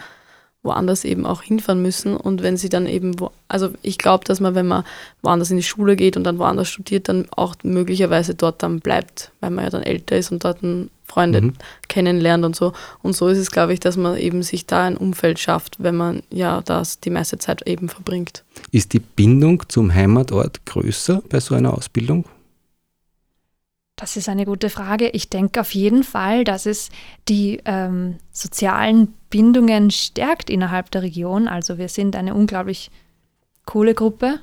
woanders 0.63 1.03
eben 1.03 1.25
auch 1.25 1.41
hinfahren 1.41 1.81
müssen. 1.81 2.15
Und 2.15 2.41
wenn 2.41 2.57
sie 2.57 2.69
dann 2.69 2.87
eben, 2.87 3.19
wo, 3.19 3.31
also 3.49 3.71
ich 3.81 3.97
glaube, 3.97 4.23
dass 4.25 4.39
man, 4.39 4.55
wenn 4.55 4.67
man 4.67 4.83
woanders 5.21 5.51
in 5.51 5.57
die 5.57 5.63
Schule 5.63 5.95
geht 5.95 6.17
und 6.17 6.23
dann 6.23 6.39
woanders 6.39 6.69
studiert, 6.69 7.09
dann 7.09 7.27
auch 7.35 7.55
möglicherweise 7.63 8.33
dort 8.33 8.63
dann 8.63 8.79
bleibt, 8.79 9.31
weil 9.41 9.51
man 9.51 9.65
ja 9.65 9.69
dann 9.69 9.83
älter 9.83 10.17
ist 10.17 10.31
und 10.31 10.43
dort 10.43 10.63
Freunde 11.05 11.41
mhm. 11.41 11.53
kennenlernt 11.87 12.45
und 12.45 12.55
so. 12.55 12.73
Und 13.01 13.15
so 13.15 13.27
ist 13.27 13.37
es, 13.37 13.51
glaube 13.51 13.73
ich, 13.73 13.79
dass 13.79 13.97
man 13.97 14.17
eben 14.17 14.43
sich 14.43 14.65
da 14.65 14.85
ein 14.85 14.97
Umfeld 14.97 15.39
schafft, 15.39 15.81
wenn 15.83 15.95
man 15.95 16.23
ja 16.31 16.61
das 16.61 16.99
die 16.99 17.09
meiste 17.09 17.37
Zeit 17.37 17.67
eben 17.67 17.89
verbringt. 17.89 18.43
Ist 18.71 18.93
die 18.93 18.99
Bindung 18.99 19.63
zum 19.67 19.93
Heimatort 19.93 20.65
größer 20.65 21.21
bei 21.29 21.39
so 21.39 21.55
einer 21.55 21.73
Ausbildung? 21.73 22.25
Das 23.95 24.17
ist 24.17 24.27
eine 24.27 24.45
gute 24.45 24.69
Frage. 24.69 25.09
Ich 25.09 25.29
denke 25.29 25.61
auf 25.61 25.73
jeden 25.73 26.03
Fall, 26.03 26.43
dass 26.43 26.65
es 26.65 26.89
die 27.29 27.61
ähm, 27.65 28.17
sozialen 28.31 29.13
Bindungen 29.29 29.91
stärkt 29.91 30.49
innerhalb 30.49 30.89
der 30.91 31.03
Region. 31.03 31.47
Also 31.47 31.77
wir 31.77 31.89
sind 31.89 32.15
eine 32.15 32.33
unglaublich 32.33 32.89
coole 33.65 33.93
Gruppe 33.93 34.39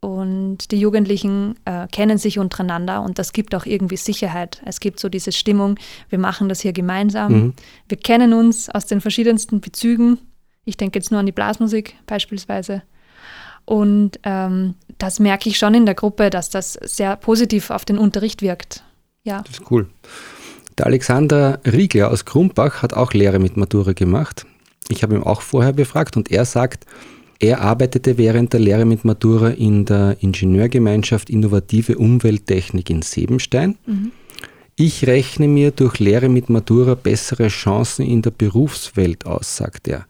und 0.00 0.70
die 0.70 0.78
Jugendlichen 0.78 1.56
äh, 1.64 1.86
kennen 1.88 2.18
sich 2.18 2.38
untereinander 2.38 3.02
und 3.02 3.18
das 3.18 3.32
gibt 3.32 3.54
auch 3.54 3.66
irgendwie 3.66 3.96
Sicherheit. 3.96 4.62
Es 4.64 4.80
gibt 4.80 5.00
so 5.00 5.08
diese 5.08 5.32
Stimmung, 5.32 5.78
wir 6.08 6.18
machen 6.18 6.48
das 6.48 6.60
hier 6.60 6.72
gemeinsam. 6.72 7.32
Mhm. 7.32 7.52
Wir 7.88 7.98
kennen 7.98 8.32
uns 8.32 8.68
aus 8.68 8.86
den 8.86 9.00
verschiedensten 9.00 9.60
Bezügen. 9.60 10.18
Ich 10.64 10.76
denke 10.76 10.98
jetzt 10.98 11.10
nur 11.10 11.20
an 11.20 11.26
die 11.26 11.32
Blasmusik 11.32 11.94
beispielsweise. 12.06 12.82
Und 13.64 14.20
ähm, 14.22 14.74
das 14.98 15.18
merke 15.18 15.48
ich 15.48 15.58
schon 15.58 15.74
in 15.74 15.86
der 15.86 15.94
Gruppe, 15.94 16.30
dass 16.30 16.50
das 16.50 16.74
sehr 16.74 17.16
positiv 17.16 17.70
auf 17.70 17.84
den 17.84 17.98
Unterricht 17.98 18.42
wirkt. 18.42 18.84
Ja. 19.24 19.42
Das 19.42 19.58
ist 19.58 19.70
cool. 19.70 19.88
Der 20.78 20.86
Alexander 20.86 21.58
Riegler 21.64 22.10
aus 22.10 22.24
Krumbach 22.24 22.82
hat 22.82 22.94
auch 22.94 23.12
Lehre 23.12 23.38
mit 23.38 23.56
Matura 23.56 23.92
gemacht. 23.92 24.46
Ich 24.88 25.02
habe 25.02 25.14
ihn 25.16 25.22
auch 25.22 25.40
vorher 25.40 25.72
befragt 25.72 26.16
und 26.16 26.30
er 26.30 26.44
sagt, 26.44 26.86
er 27.38 27.60
arbeitete 27.60 28.18
während 28.18 28.52
der 28.52 28.60
Lehre 28.60 28.84
mit 28.84 29.04
Matura 29.04 29.50
in 29.50 29.84
der 29.84 30.16
Ingenieurgemeinschaft 30.20 31.28
Innovative 31.28 31.98
Umwelttechnik 31.98 32.88
in 32.90 33.02
Sebenstein. 33.02 33.76
Mhm. 33.86 34.12
Ich 34.78 35.06
rechne 35.06 35.48
mir 35.48 35.70
durch 35.70 35.98
Lehre 35.98 36.28
mit 36.28 36.50
Matura 36.50 36.94
bessere 36.94 37.48
Chancen 37.48 38.04
in 38.04 38.20
der 38.22 38.30
Berufswelt 38.30 39.24
aus, 39.24 39.56
sagt 39.56 39.88
er. 39.88 40.06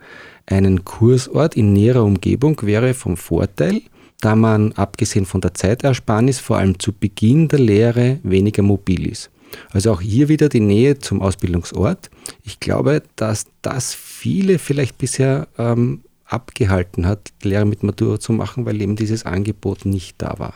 Einen 0.46 0.84
Kursort 0.84 1.56
in 1.56 1.72
näherer 1.72 2.04
Umgebung 2.04 2.60
wäre 2.62 2.94
vom 2.94 3.16
Vorteil, 3.16 3.82
da 4.20 4.34
man 4.34 4.72
abgesehen 4.72 5.26
von 5.26 5.40
der 5.40 5.54
Zeitersparnis 5.54 6.40
vor 6.40 6.58
allem 6.58 6.78
zu 6.78 6.92
Beginn 6.92 7.48
der 7.48 7.58
Lehre 7.60 8.18
weniger 8.22 8.62
mobil 8.62 9.06
ist. 9.06 9.30
Also 9.70 9.92
auch 9.92 10.00
hier 10.00 10.28
wieder 10.28 10.48
die 10.48 10.60
Nähe 10.60 10.98
zum 10.98 11.22
Ausbildungsort. 11.22 12.10
Ich 12.42 12.60
glaube, 12.60 13.02
dass 13.14 13.46
das 13.62 13.94
viele 13.94 14.58
vielleicht 14.58 14.98
bisher 14.98 15.48
ähm, 15.58 16.02
abgehalten 16.26 17.06
hat, 17.06 17.32
Lehre 17.42 17.64
mit 17.64 17.82
Matura 17.82 18.18
zu 18.18 18.32
machen, 18.32 18.66
weil 18.66 18.80
eben 18.80 18.96
dieses 18.96 19.24
Angebot 19.26 19.84
nicht 19.84 20.20
da 20.20 20.38
war. 20.38 20.54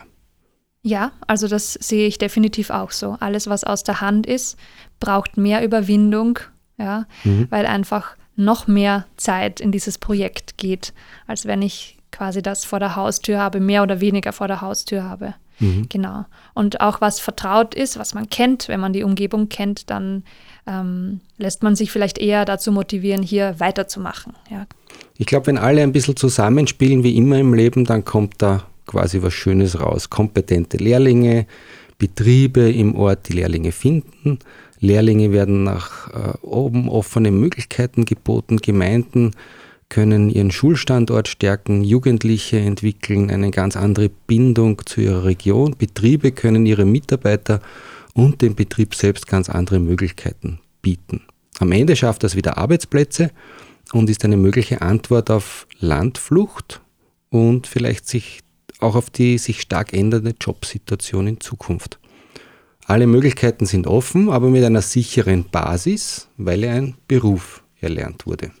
Ja, 0.83 1.11
also 1.27 1.47
das 1.47 1.73
sehe 1.73 2.07
ich 2.07 2.17
definitiv 2.17 2.71
auch 2.71 2.91
so. 2.91 3.15
Alles, 3.19 3.47
was 3.47 3.63
aus 3.63 3.83
der 3.83 4.01
Hand 4.01 4.25
ist, 4.25 4.57
braucht 4.99 5.37
mehr 5.37 5.63
Überwindung, 5.63 6.39
ja, 6.77 7.05
mhm. 7.23 7.47
weil 7.49 7.65
einfach 7.65 8.15
noch 8.35 8.67
mehr 8.67 9.05
Zeit 9.17 9.59
in 9.59 9.71
dieses 9.71 9.97
Projekt 9.97 10.57
geht, 10.57 10.93
als 11.27 11.45
wenn 11.45 11.61
ich 11.61 11.97
quasi 12.11 12.41
das 12.41 12.65
vor 12.65 12.79
der 12.79 12.95
Haustür 12.95 13.39
habe, 13.39 13.59
mehr 13.59 13.83
oder 13.83 14.01
weniger 14.01 14.33
vor 14.33 14.47
der 14.47 14.61
Haustür 14.61 15.03
habe. 15.03 15.35
Mhm. 15.59 15.87
Genau. 15.89 16.25
Und 16.53 16.81
auch 16.81 17.01
was 17.01 17.19
vertraut 17.19 17.75
ist, 17.75 17.97
was 17.99 18.13
man 18.13 18.29
kennt, 18.29 18.67
wenn 18.67 18.79
man 18.79 18.93
die 18.93 19.03
Umgebung 19.03 19.47
kennt, 19.47 19.89
dann 19.89 20.23
ähm, 20.65 21.21
lässt 21.37 21.61
man 21.63 21.75
sich 21.75 21.91
vielleicht 21.91 22.17
eher 22.17 22.45
dazu 22.45 22.71
motivieren, 22.71 23.21
hier 23.21 23.59
weiterzumachen. 23.59 24.33
Ja. 24.49 24.65
Ich 25.21 25.27
glaube, 25.27 25.45
wenn 25.45 25.59
alle 25.59 25.83
ein 25.83 25.91
bisschen 25.91 26.15
zusammenspielen, 26.15 27.03
wie 27.03 27.15
immer 27.15 27.37
im 27.37 27.53
Leben, 27.53 27.85
dann 27.85 28.03
kommt 28.03 28.41
da 28.41 28.63
quasi 28.87 29.21
was 29.21 29.35
Schönes 29.35 29.79
raus. 29.79 30.09
Kompetente 30.09 30.77
Lehrlinge, 30.77 31.45
Betriebe 31.99 32.71
im 32.71 32.95
Ort, 32.95 33.29
die 33.29 33.33
Lehrlinge 33.33 33.71
finden. 33.71 34.39
Lehrlinge 34.79 35.31
werden 35.31 35.63
nach 35.63 36.09
äh, 36.11 36.37
oben 36.41 36.89
offene 36.89 37.29
Möglichkeiten 37.29 38.05
geboten. 38.05 38.57
Gemeinden 38.57 39.35
können 39.89 40.31
ihren 40.31 40.49
Schulstandort 40.49 41.27
stärken. 41.27 41.83
Jugendliche 41.83 42.57
entwickeln 42.57 43.29
eine 43.29 43.51
ganz 43.51 43.77
andere 43.77 44.09
Bindung 44.09 44.81
zu 44.87 45.01
ihrer 45.01 45.25
Region. 45.25 45.75
Betriebe 45.77 46.31
können 46.31 46.65
ihre 46.65 46.85
Mitarbeiter 46.85 47.61
und 48.15 48.41
dem 48.41 48.55
Betrieb 48.55 48.95
selbst 48.95 49.27
ganz 49.27 49.51
andere 49.51 49.77
Möglichkeiten 49.77 50.57
bieten. 50.81 51.21
Am 51.59 51.71
Ende 51.71 51.95
schafft 51.95 52.23
das 52.23 52.35
wieder 52.35 52.57
Arbeitsplätze 52.57 53.29
und 53.93 54.09
ist 54.09 54.23
eine 54.25 54.37
mögliche 54.37 54.81
Antwort 54.81 55.29
auf 55.29 55.67
Landflucht 55.79 56.81
und 57.29 57.67
vielleicht 57.67 58.07
sich 58.07 58.41
auch 58.79 58.95
auf 58.95 59.09
die 59.09 59.37
sich 59.37 59.61
stark 59.61 59.93
ändernde 59.93 60.35
Jobsituation 60.39 61.27
in 61.27 61.39
Zukunft. 61.39 61.99
Alle 62.85 63.07
Möglichkeiten 63.07 63.65
sind 63.65 63.87
offen, 63.87 64.29
aber 64.29 64.49
mit 64.49 64.63
einer 64.63 64.81
sicheren 64.81 65.45
Basis, 65.45 66.27
weil 66.37 66.63
er 66.63 66.73
ein 66.73 66.95
Beruf 67.07 67.63
erlernt 67.79 68.25
wurde. 68.25 68.51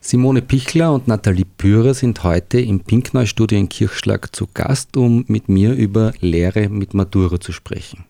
Simone 0.00 0.40
Pichler 0.40 0.92
und 0.92 1.08
Nathalie 1.08 1.44
Bührer 1.44 1.92
sind 1.92 2.22
heute 2.22 2.60
im 2.60 2.80
Pinkneu-Studio 2.80 3.58
in 3.58 3.68
Kirchschlag 3.68 4.34
zu 4.34 4.46
Gast, 4.52 4.96
um 4.96 5.24
mit 5.26 5.48
mir 5.48 5.74
über 5.74 6.12
Lehre 6.20 6.68
mit 6.68 6.94
Matura 6.94 7.40
zu 7.40 7.52
sprechen. 7.52 8.04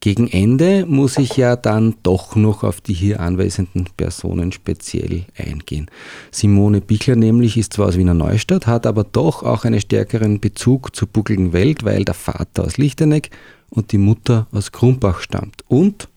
Gegen 0.00 0.28
Ende 0.28 0.86
muss 0.86 1.18
ich 1.18 1.36
ja 1.36 1.56
dann 1.56 1.96
doch 2.04 2.36
noch 2.36 2.62
auf 2.62 2.80
die 2.80 2.92
hier 2.92 3.18
anwesenden 3.18 3.86
Personen 3.96 4.52
speziell 4.52 5.24
eingehen. 5.36 5.90
Simone 6.30 6.80
Bichler 6.80 7.16
nämlich 7.16 7.56
ist 7.56 7.72
zwar 7.72 7.88
aus 7.88 7.96
Wiener 7.96 8.14
Neustadt, 8.14 8.68
hat 8.68 8.86
aber 8.86 9.02
doch 9.02 9.42
auch 9.42 9.64
einen 9.64 9.80
stärkeren 9.80 10.38
Bezug 10.38 10.94
zur 10.94 11.08
buckligen 11.08 11.52
Welt, 11.52 11.84
weil 11.84 12.04
der 12.04 12.14
Vater 12.14 12.64
aus 12.64 12.76
Lichteneck 12.76 13.30
und 13.70 13.90
die 13.90 13.98
Mutter 13.98 14.46
aus 14.52 14.70
Krumbach 14.70 15.20
stammt. 15.20 15.64
Und 15.66 16.08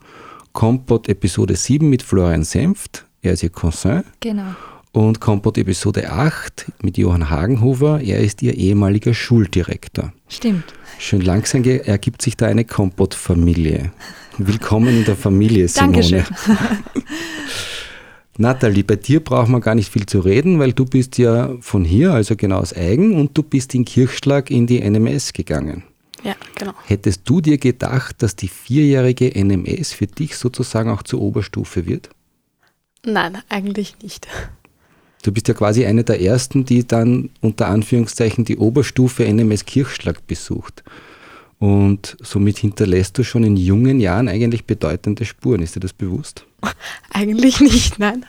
Kompott 0.53 1.09
Episode 1.09 1.55
7 1.55 1.89
mit 1.89 2.03
Florian 2.03 2.43
Senft, 2.43 3.05
er 3.23 3.33
ist 3.33 3.43
ihr 3.43 3.50
Cousin. 3.50 4.03
Genau. 4.19 4.53
Und 4.93 5.21
Kompott 5.21 5.57
Episode 5.57 6.12
8 6.12 6.65
mit 6.81 6.98
Johann 6.98 7.29
Hagenhofer, 7.29 8.01
er 8.01 8.19
ist 8.19 8.41
ihr 8.41 8.57
ehemaliger 8.57 9.13
Schuldirektor. 9.13 10.12
Stimmt. 10.27 10.65
Schön 11.00 11.21
langsam 11.21 11.63
ergibt 11.63 12.21
sich 12.21 12.36
da 12.36 12.48
eine 12.48 12.65
Kompott-Familie. 12.65 13.93
Willkommen 14.38 14.98
in 14.98 15.05
der 15.05 15.15
Familie, 15.15 15.69
Simone. 15.69 15.93
Dankeschön. 15.93 16.25
Nathalie, 18.38 18.83
bei 18.83 18.98
dir 18.98 19.24
braucht 19.24 19.48
man 19.48 19.62
gar 19.62 19.75
nicht 19.75 19.89
viel 19.89 20.05
zu 20.05 20.19
reden, 20.19 20.60
weil 20.60 20.74
du 20.74 20.83
bist 20.83 21.17
ja 21.17 21.55
von 21.62 21.86
hier, 21.86 22.12
also 22.12 22.36
genau 22.36 22.57
aus 22.57 22.75
Eigen, 22.75 23.15
und 23.15 23.38
du 23.38 23.43
bist 23.43 23.74
in 23.74 23.86
Kirchschlag 23.86 24.51
in 24.51 24.67
die 24.67 24.81
NMS 24.81 25.31
gegangen. 25.31 25.83
Ja, 26.21 26.36
genau. 26.55 26.74
Hättest 26.86 27.21
du 27.29 27.39
dir 27.39 27.57
gedacht, 27.57 28.21
dass 28.21 28.36
die 28.36 28.50
vierjährige 28.50 29.31
NMS 29.41 29.93
für 29.93 30.07
dich 30.07 30.36
sozusagen 30.36 30.89
auch 30.89 31.03
zur 31.03 31.21
Oberstufe 31.21 31.86
wird? 31.86 32.10
Nein, 33.05 33.38
eigentlich 33.48 33.95
nicht. 34.03 34.27
Du 35.21 35.31
bist 35.31 35.47
ja 35.47 35.53
quasi 35.53 35.85
eine 35.85 36.03
der 36.03 36.21
ersten, 36.21 36.65
die 36.65 36.87
dann 36.87 37.29
unter 37.41 37.67
Anführungszeichen 37.67 38.45
die 38.45 38.57
Oberstufe 38.57 39.23
NMS 39.23 39.65
Kirchschlag 39.65 40.25
besucht. 40.27 40.83
Und 41.59 42.17
somit 42.21 42.57
hinterlässt 42.57 43.17
du 43.17 43.23
schon 43.23 43.43
in 43.43 43.55
jungen 43.55 43.99
Jahren 43.99 44.27
eigentlich 44.27 44.65
bedeutende 44.65 45.25
Spuren. 45.25 45.61
Ist 45.61 45.75
dir 45.75 45.79
das 45.79 45.93
bewusst? 45.93 46.45
Eigentlich 47.11 47.59
nicht, 47.59 47.99
nein. 47.99 48.25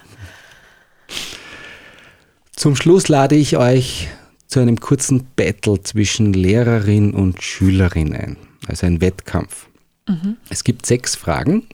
Zum 2.54 2.76
Schluss 2.76 3.08
lade 3.08 3.34
ich 3.34 3.56
euch 3.56 4.08
zu 4.46 4.60
einem 4.60 4.78
kurzen 4.78 5.26
Battle 5.34 5.82
zwischen 5.82 6.34
Lehrerin 6.34 7.14
und 7.14 7.42
Schülerin 7.42 8.14
ein. 8.14 8.36
Also 8.66 8.86
ein 8.86 9.00
Wettkampf. 9.00 9.66
Mhm. 10.06 10.36
Es 10.50 10.62
gibt 10.62 10.84
sechs 10.84 11.16
Fragen 11.16 11.66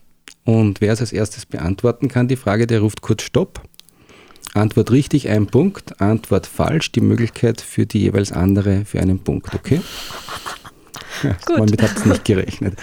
und 0.44 0.80
wer 0.80 0.92
es 0.92 1.00
als 1.00 1.12
erstes 1.12 1.44
beantworten 1.44 2.08
kann, 2.08 2.28
die 2.28 2.36
Frage, 2.36 2.68
der 2.68 2.80
ruft 2.80 3.02
kurz 3.02 3.22
Stopp. 3.22 3.67
Antwort 4.54 4.90
richtig, 4.90 5.28
ein 5.28 5.46
Punkt. 5.46 6.00
Antwort 6.00 6.46
falsch, 6.46 6.92
die 6.92 7.00
Möglichkeit 7.00 7.60
für 7.60 7.86
die 7.86 8.00
jeweils 8.00 8.32
andere 8.32 8.84
für 8.84 9.00
einen 9.00 9.18
Punkt, 9.20 9.54
okay? 9.54 9.80
Ja, 11.22 11.36
damit 11.46 11.82
habt 11.82 12.04
ihr 12.04 12.12
nicht 12.12 12.24
gerechnet. 12.24 12.78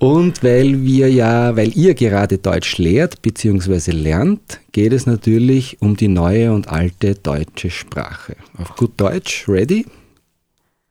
Und 0.00 0.42
weil 0.42 0.82
wir 0.82 1.10
ja, 1.10 1.54
weil 1.56 1.76
ihr 1.76 1.92
gerade 1.92 2.38
Deutsch 2.38 2.78
lehrt 2.78 3.20
bzw. 3.20 3.90
lernt, 3.90 4.60
geht 4.72 4.94
es 4.94 5.04
natürlich 5.04 5.76
um 5.82 5.94
die 5.94 6.08
neue 6.08 6.54
und 6.54 6.68
alte 6.68 7.16
deutsche 7.16 7.68
Sprache. 7.70 8.34
Auf 8.56 8.76
gut 8.76 8.92
Deutsch, 8.96 9.46
ready? 9.46 9.84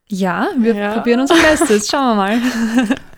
Ja, 0.10 0.50
wir 0.60 0.76
ja. 0.76 0.94
probieren 0.94 1.22
unser 1.22 1.36
Bestes. 1.42 1.90
Schauen 1.90 2.10
wir 2.10 2.16
mal. 2.16 2.42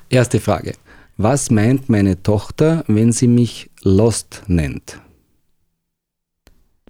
Erste 0.09 0.39
Frage. 0.39 0.75
Was 1.17 1.51
meint 1.51 1.89
meine 1.89 2.23
Tochter, 2.23 2.85
wenn 2.87 3.11
sie 3.11 3.27
mich 3.27 3.69
Lost 3.83 4.43
nennt? 4.47 5.00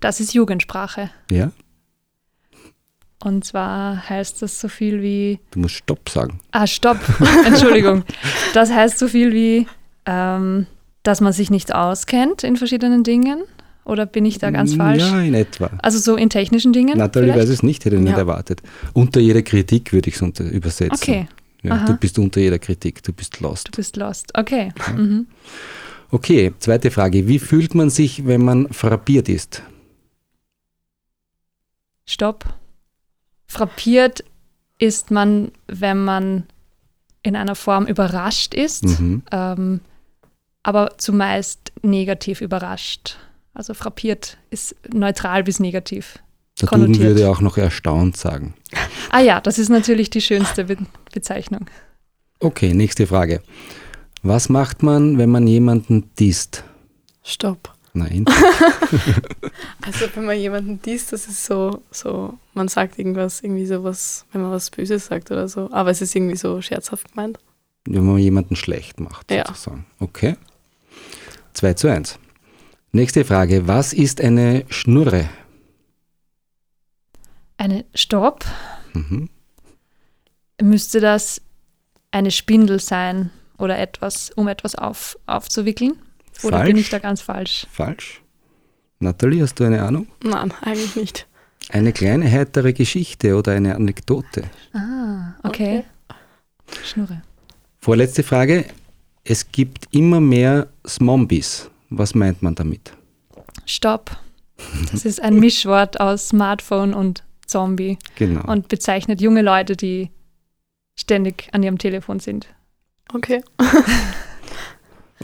Das 0.01 0.19
ist 0.19 0.33
Jugendsprache. 0.33 1.09
Ja. 1.29 1.51
Und 3.23 3.45
zwar 3.45 4.09
heißt 4.09 4.41
das 4.41 4.59
so 4.59 4.67
viel 4.67 5.01
wie. 5.01 5.39
Du 5.51 5.59
musst 5.59 5.75
Stopp 5.75 6.09
sagen. 6.09 6.39
Ah, 6.51 6.67
Stopp. 6.67 6.97
Entschuldigung. 7.45 8.03
Das 8.53 8.71
heißt 8.71 8.97
so 8.97 9.07
viel 9.07 9.31
wie, 9.31 9.67
ähm, 10.05 10.65
dass 11.03 11.21
man 11.21 11.31
sich 11.31 11.51
nicht 11.51 11.73
auskennt 11.73 12.43
in 12.43 12.57
verschiedenen 12.57 13.03
Dingen. 13.03 13.43
Oder 13.83 14.05
bin 14.05 14.25
ich 14.25 14.37
da 14.37 14.51
ganz 14.51 14.75
falsch? 14.75 15.03
Ja, 15.03 15.21
in 15.21 15.33
etwa. 15.33 15.71
Also 15.81 15.97
so 15.97 16.15
in 16.15 16.29
technischen 16.29 16.71
Dingen? 16.71 16.97
Nathalie 16.97 17.33
weiß 17.33 17.49
es 17.49 17.63
nicht, 17.63 17.83
hätte 17.85 17.95
ich 17.95 18.01
ja. 18.01 18.09
nicht 18.09 18.17
erwartet. 18.17 18.61
Unter 18.93 19.19
jeder 19.19 19.41
Kritik 19.41 19.91
würde 19.91 20.09
ich 20.09 20.21
es 20.21 20.39
übersetzen. 20.39 20.93
Okay. 20.93 21.27
Ja, 21.63 21.85
du 21.85 21.95
bist 21.95 22.17
unter 22.17 22.39
jeder 22.39 22.59
Kritik, 22.59 23.03
du 23.03 23.13
bist 23.13 23.39
lost. 23.39 23.67
Du 23.67 23.71
bist 23.71 23.95
lost, 23.97 24.31
okay. 24.35 24.71
Mhm. 24.95 25.27
Okay, 26.09 26.53
zweite 26.59 26.91
Frage. 26.91 27.27
Wie 27.27 27.39
fühlt 27.39 27.75
man 27.75 27.89
sich, 27.89 28.25
wenn 28.25 28.43
man 28.43 28.67
frappiert 28.71 29.29
ist? 29.29 29.63
Stopp. 32.05 32.45
Frappiert 33.47 34.23
ist 34.77 35.11
man, 35.11 35.51
wenn 35.67 36.03
man 36.03 36.45
in 37.23 37.35
einer 37.35 37.55
Form 37.55 37.85
überrascht 37.85 38.53
ist, 38.53 38.99
mhm. 38.99 39.23
ähm, 39.31 39.81
aber 40.63 40.97
zumeist 40.97 41.71
negativ 41.81 42.41
überrascht. 42.41 43.17
Also 43.53 43.73
frappiert 43.73 44.37
ist 44.49 44.75
neutral 44.93 45.43
bis 45.43 45.59
negativ. 45.59 46.19
Der 46.61 46.69
Duden 46.69 46.99
würde 46.99 47.29
auch 47.29 47.41
noch 47.41 47.57
erstaunt 47.57 48.17
sagen. 48.17 48.53
Ah 49.09 49.19
ja, 49.19 49.41
das 49.41 49.57
ist 49.57 49.69
natürlich 49.69 50.09
die 50.09 50.21
schönste 50.21 50.65
Be 50.65 50.77
Bezeichnung. 51.13 51.65
Okay, 52.39 52.73
nächste 52.73 53.07
Frage. 53.07 53.41
Was 54.23 54.49
macht 54.49 54.83
man, 54.83 55.17
wenn 55.17 55.29
man 55.29 55.47
jemanden 55.47 56.09
disst? 56.19 56.63
Stopp. 57.23 57.73
Nein. 57.93 58.25
also 59.81 60.05
wenn 60.15 60.25
man 60.25 60.37
jemanden 60.37 60.81
disst, 60.81 61.11
das 61.11 61.27
ist 61.27 61.45
so, 61.45 61.83
so, 61.91 62.37
man 62.53 62.67
sagt 62.67 62.97
irgendwas, 62.97 63.41
irgendwie 63.41 63.65
sowas, 63.65 64.25
wenn 64.31 64.41
man 64.41 64.51
was 64.51 64.69
Böses 64.69 65.07
sagt 65.07 65.29
oder 65.31 65.47
so, 65.49 65.69
aber 65.71 65.89
es 65.89 66.01
ist 66.01 66.15
irgendwie 66.15 66.37
so 66.37 66.61
scherzhaft 66.61 67.11
gemeint. 67.11 67.37
Wenn 67.85 68.05
man 68.05 68.17
jemanden 68.17 68.55
schlecht 68.55 68.99
macht, 68.99 69.29
sozusagen. 69.29 69.85
Ja. 69.99 70.05
Okay. 70.05 70.35
2 71.53 71.73
zu 71.73 71.87
1. 71.89 72.19
Nächste 72.93 73.25
Frage. 73.25 73.67
Was 73.67 73.93
ist 73.93 74.21
eine 74.21 74.65
Schnurre? 74.69 75.29
Eine 77.57 77.85
Stopp? 77.93 78.45
Mhm. 78.93 79.29
Müsste 80.61 80.99
das 80.99 81.41
eine 82.11 82.31
Spindel 82.31 82.79
sein 82.79 83.31
oder 83.57 83.79
etwas, 83.79 84.29
um 84.31 84.47
etwas 84.47 84.75
auf, 84.75 85.17
aufzuwickeln? 85.25 85.93
Oder 86.43 86.57
falsch. 86.57 86.67
bin 86.67 86.77
ich 86.77 86.89
da 86.89 86.99
ganz 86.99 87.21
falsch? 87.21 87.67
Falsch. 87.71 88.21
Nathalie, 88.99 89.41
hast 89.41 89.59
du 89.59 89.63
eine 89.63 89.81
Ahnung? 89.81 90.07
Nein, 90.23 90.53
eigentlich 90.61 90.95
nicht. 90.95 91.27
Eine 91.69 91.93
kleine 91.93 92.29
heitere 92.29 92.73
Geschichte 92.73 93.35
oder 93.35 93.53
eine 93.53 93.75
Anekdote. 93.75 94.43
Ah, 94.73 95.33
okay. 95.43 95.83
okay. 96.07 96.83
Schnurre. 96.83 97.21
Vorletzte 97.79 98.23
Frage. 98.23 98.65
Es 99.23 99.51
gibt 99.51 99.87
immer 99.91 100.19
mehr 100.19 100.67
Smombies. 100.87 101.69
Was 101.89 102.15
meint 102.15 102.41
man 102.41 102.55
damit? 102.55 102.93
Stopp. 103.65 104.17
Das 104.91 105.05
ist 105.05 105.21
ein 105.21 105.39
Mischwort 105.39 105.99
aus 105.99 106.29
Smartphone 106.29 106.93
und 106.93 107.23
Zombie. 107.45 107.97
Genau. 108.15 108.49
Und 108.51 108.67
bezeichnet 108.67 109.21
junge 109.21 109.41
Leute, 109.41 109.75
die 109.75 110.09
ständig 110.95 111.49
an 111.51 111.63
ihrem 111.63 111.77
Telefon 111.77 112.19
sind. 112.19 112.47
Okay. 113.13 113.43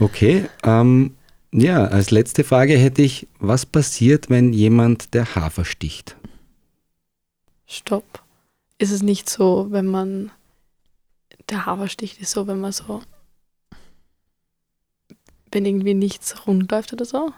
Okay, 0.00 0.48
ähm, 0.62 1.16
ja, 1.52 1.84
als 1.84 2.10
letzte 2.10 2.44
Frage 2.44 2.76
hätte 2.76 3.02
ich, 3.02 3.26
was 3.38 3.66
passiert, 3.66 4.30
wenn 4.30 4.52
jemand 4.52 5.14
der 5.14 5.34
Hafer 5.34 5.64
sticht? 5.64 6.16
Stopp. 7.66 8.22
Ist 8.78 8.92
es 8.92 9.02
nicht 9.02 9.28
so, 9.28 9.68
wenn 9.70 9.86
man, 9.86 10.30
der 11.50 11.66
Hafer 11.66 11.88
sticht 11.88 12.20
ist 12.20 12.30
so, 12.30 12.46
wenn 12.46 12.60
man 12.60 12.72
so, 12.72 13.02
wenn 15.50 15.64
irgendwie 15.64 15.94
nichts 15.94 16.46
rund 16.46 16.70
läuft 16.70 16.92
oder 16.92 17.04
so? 17.04 17.32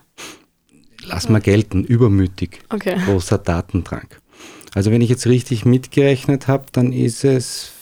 Lass 1.02 1.28
mal 1.28 1.40
gelten, 1.40 1.84
übermütig. 1.84 2.60
Okay. 2.68 3.00
Großer 3.06 3.38
Datendrang. 3.38 4.08
Also 4.74 4.90
wenn 4.90 5.00
ich 5.00 5.08
jetzt 5.08 5.26
richtig 5.26 5.64
mitgerechnet 5.64 6.46
habe, 6.46 6.66
dann 6.72 6.92
ist 6.92 7.24
es 7.24 7.72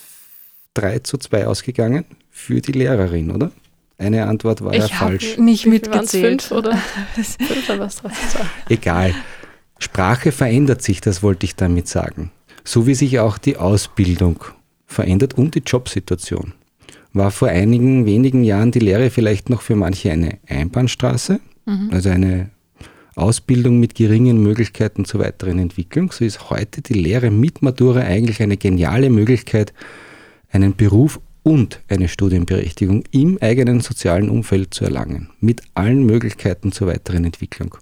3 0.75 1.01
zu 1.01 1.19
2 1.19 1.47
ausgegangen 1.49 2.05
für 2.31 2.61
die 2.61 2.73
Lehrerin, 2.73 3.31
oder? 3.31 3.51
Eine 3.99 4.27
Antwort 4.27 4.65
war 4.65 4.73
ich 4.73 4.89
ja 4.89 4.89
falsch. 4.89 5.39
Nicht 5.39 5.67
mitgezählt. 5.67 6.43
Fünf 6.43 6.59
oder 6.59 6.77
fünf 7.15 7.69
oder 7.69 7.81
was? 7.81 8.01
Egal. 8.69 9.13
Sprache 9.79 10.31
verändert 10.33 10.83
sich, 10.83 11.01
das 11.01 11.23
wollte 11.23 11.45
ich 11.45 11.57
damit 11.57 11.89
sagen. 11.89 12.31
So 12.65 12.87
wie 12.87 12.95
sich 12.95 13.19
auch 13.19 13.39
die 13.39 13.57
Ausbildung 13.57 14.45
verändert 14.87 15.35
und 15.35 15.55
die 15.55 15.63
Jobsituation. 15.67 16.55
War 17.13 17.31
vor 17.33 17.49
einigen 17.49 18.07
wenigen 18.07 18.45
Jahren 18.45 18.71
die 18.71 18.79
Lehre 18.79 19.11
vielleicht 19.11 19.51
noch 19.51 19.63
für 19.63 19.75
manche 19.75 20.13
eine 20.13 20.39
Einbahnstraße, 20.47 21.41
mhm. 21.67 21.91
also 21.91 22.11
eine 22.11 22.51
Ausbildung 23.17 23.81
mit 23.81 23.97
geringen 23.97 24.41
Möglichkeiten 24.43 25.05
zur 25.05 25.21
weiteren 25.21 25.59
Entwicklung, 25.59 26.13
so 26.13 26.25
ist 26.25 26.51
heute 26.51 26.83
die 26.83 26.95
Lehre 26.95 27.31
mit 27.31 27.63
Matura 27.63 28.01
eigentlich 28.01 28.41
eine 28.43 28.57
geniale 28.57 29.11
Möglichkeit, 29.11 29.73
einen 30.51 30.77
Beruf 30.77 31.21
und 31.43 31.81
eine 31.89 32.09
Studienberechtigung 32.09 33.05
im 33.11 33.39
eigenen 33.41 33.81
sozialen 33.81 34.29
Umfeld 34.29 34.75
zu 34.75 34.85
erlangen, 34.85 35.31
mit 35.41 35.63
allen 35.75 36.05
Möglichkeiten 36.05 36.73
zur 36.73 36.89
weiteren 36.89 37.25
Entwicklung. 37.25 37.77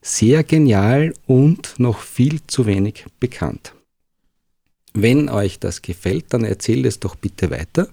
Sehr 0.00 0.42
genial 0.42 1.14
und 1.26 1.74
noch 1.78 2.00
viel 2.00 2.40
zu 2.46 2.66
wenig 2.66 3.06
bekannt. 3.20 3.74
Wenn 4.94 5.28
euch 5.28 5.58
das 5.58 5.82
gefällt, 5.82 6.26
dann 6.30 6.44
erzählt 6.44 6.84
es 6.86 7.00
doch 7.00 7.16
bitte 7.16 7.50
weiter. 7.50 7.88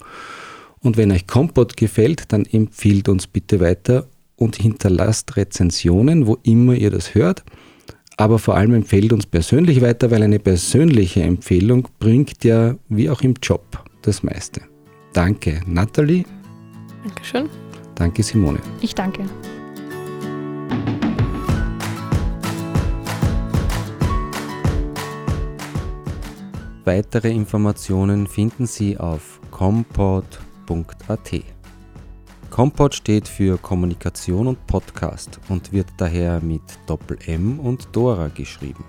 Und 0.80 0.98
wenn 0.98 1.12
euch 1.12 1.28
Kompott 1.28 1.78
gefällt, 1.78 2.32
dann 2.34 2.46
empfiehlt 2.46 3.10
uns 3.10 3.28
bitte 3.28 3.60
weiter 3.60 4.08
und 4.36 4.56
hinterlasst 4.56 5.38
Rezensionen, 5.38 6.28
wo 6.28 6.38
immer 6.44 6.74
ihr 6.74 6.92
das 6.92 7.14
hört. 7.14 7.44
Aber 8.18 8.40
vor 8.40 8.56
allem 8.56 8.74
empfehlt 8.74 9.14
uns 9.14 9.26
persönlich 9.26 9.82
weiter, 9.82 10.12
weil 10.12 10.24
eine 10.24 10.40
persönliche 10.40 11.22
Empfehlung 11.22 11.88
bringt 12.00 12.44
ja, 12.44 12.76
wie 12.90 13.10
auch 13.10 13.22
im 13.22 13.36
Job, 13.42 13.84
das 14.02 14.24
meiste. 14.24 14.62
Danke, 15.14 15.62
Nathalie. 15.66 16.26
Dankeschön. 17.04 17.50
Danke, 17.96 18.24
Simone. 18.24 18.60
Ich 18.82 18.96
danke. 18.96 19.26
Weitere 26.86 27.30
Informationen 27.30 28.26
finden 28.26 28.66
Sie 28.66 28.98
auf 28.98 29.40
compod.at. 29.52 31.44
Compod 32.50 32.96
steht 32.96 33.28
für 33.28 33.58
Kommunikation 33.60 34.48
und 34.48 34.66
Podcast 34.66 35.40
und 35.50 35.72
wird 35.72 35.88
daher 35.98 36.42
mit 36.42 36.64
Doppel 36.88 37.20
M 37.28 37.60
und 37.60 37.90
Dora 37.92 38.30
geschrieben. 38.30 38.84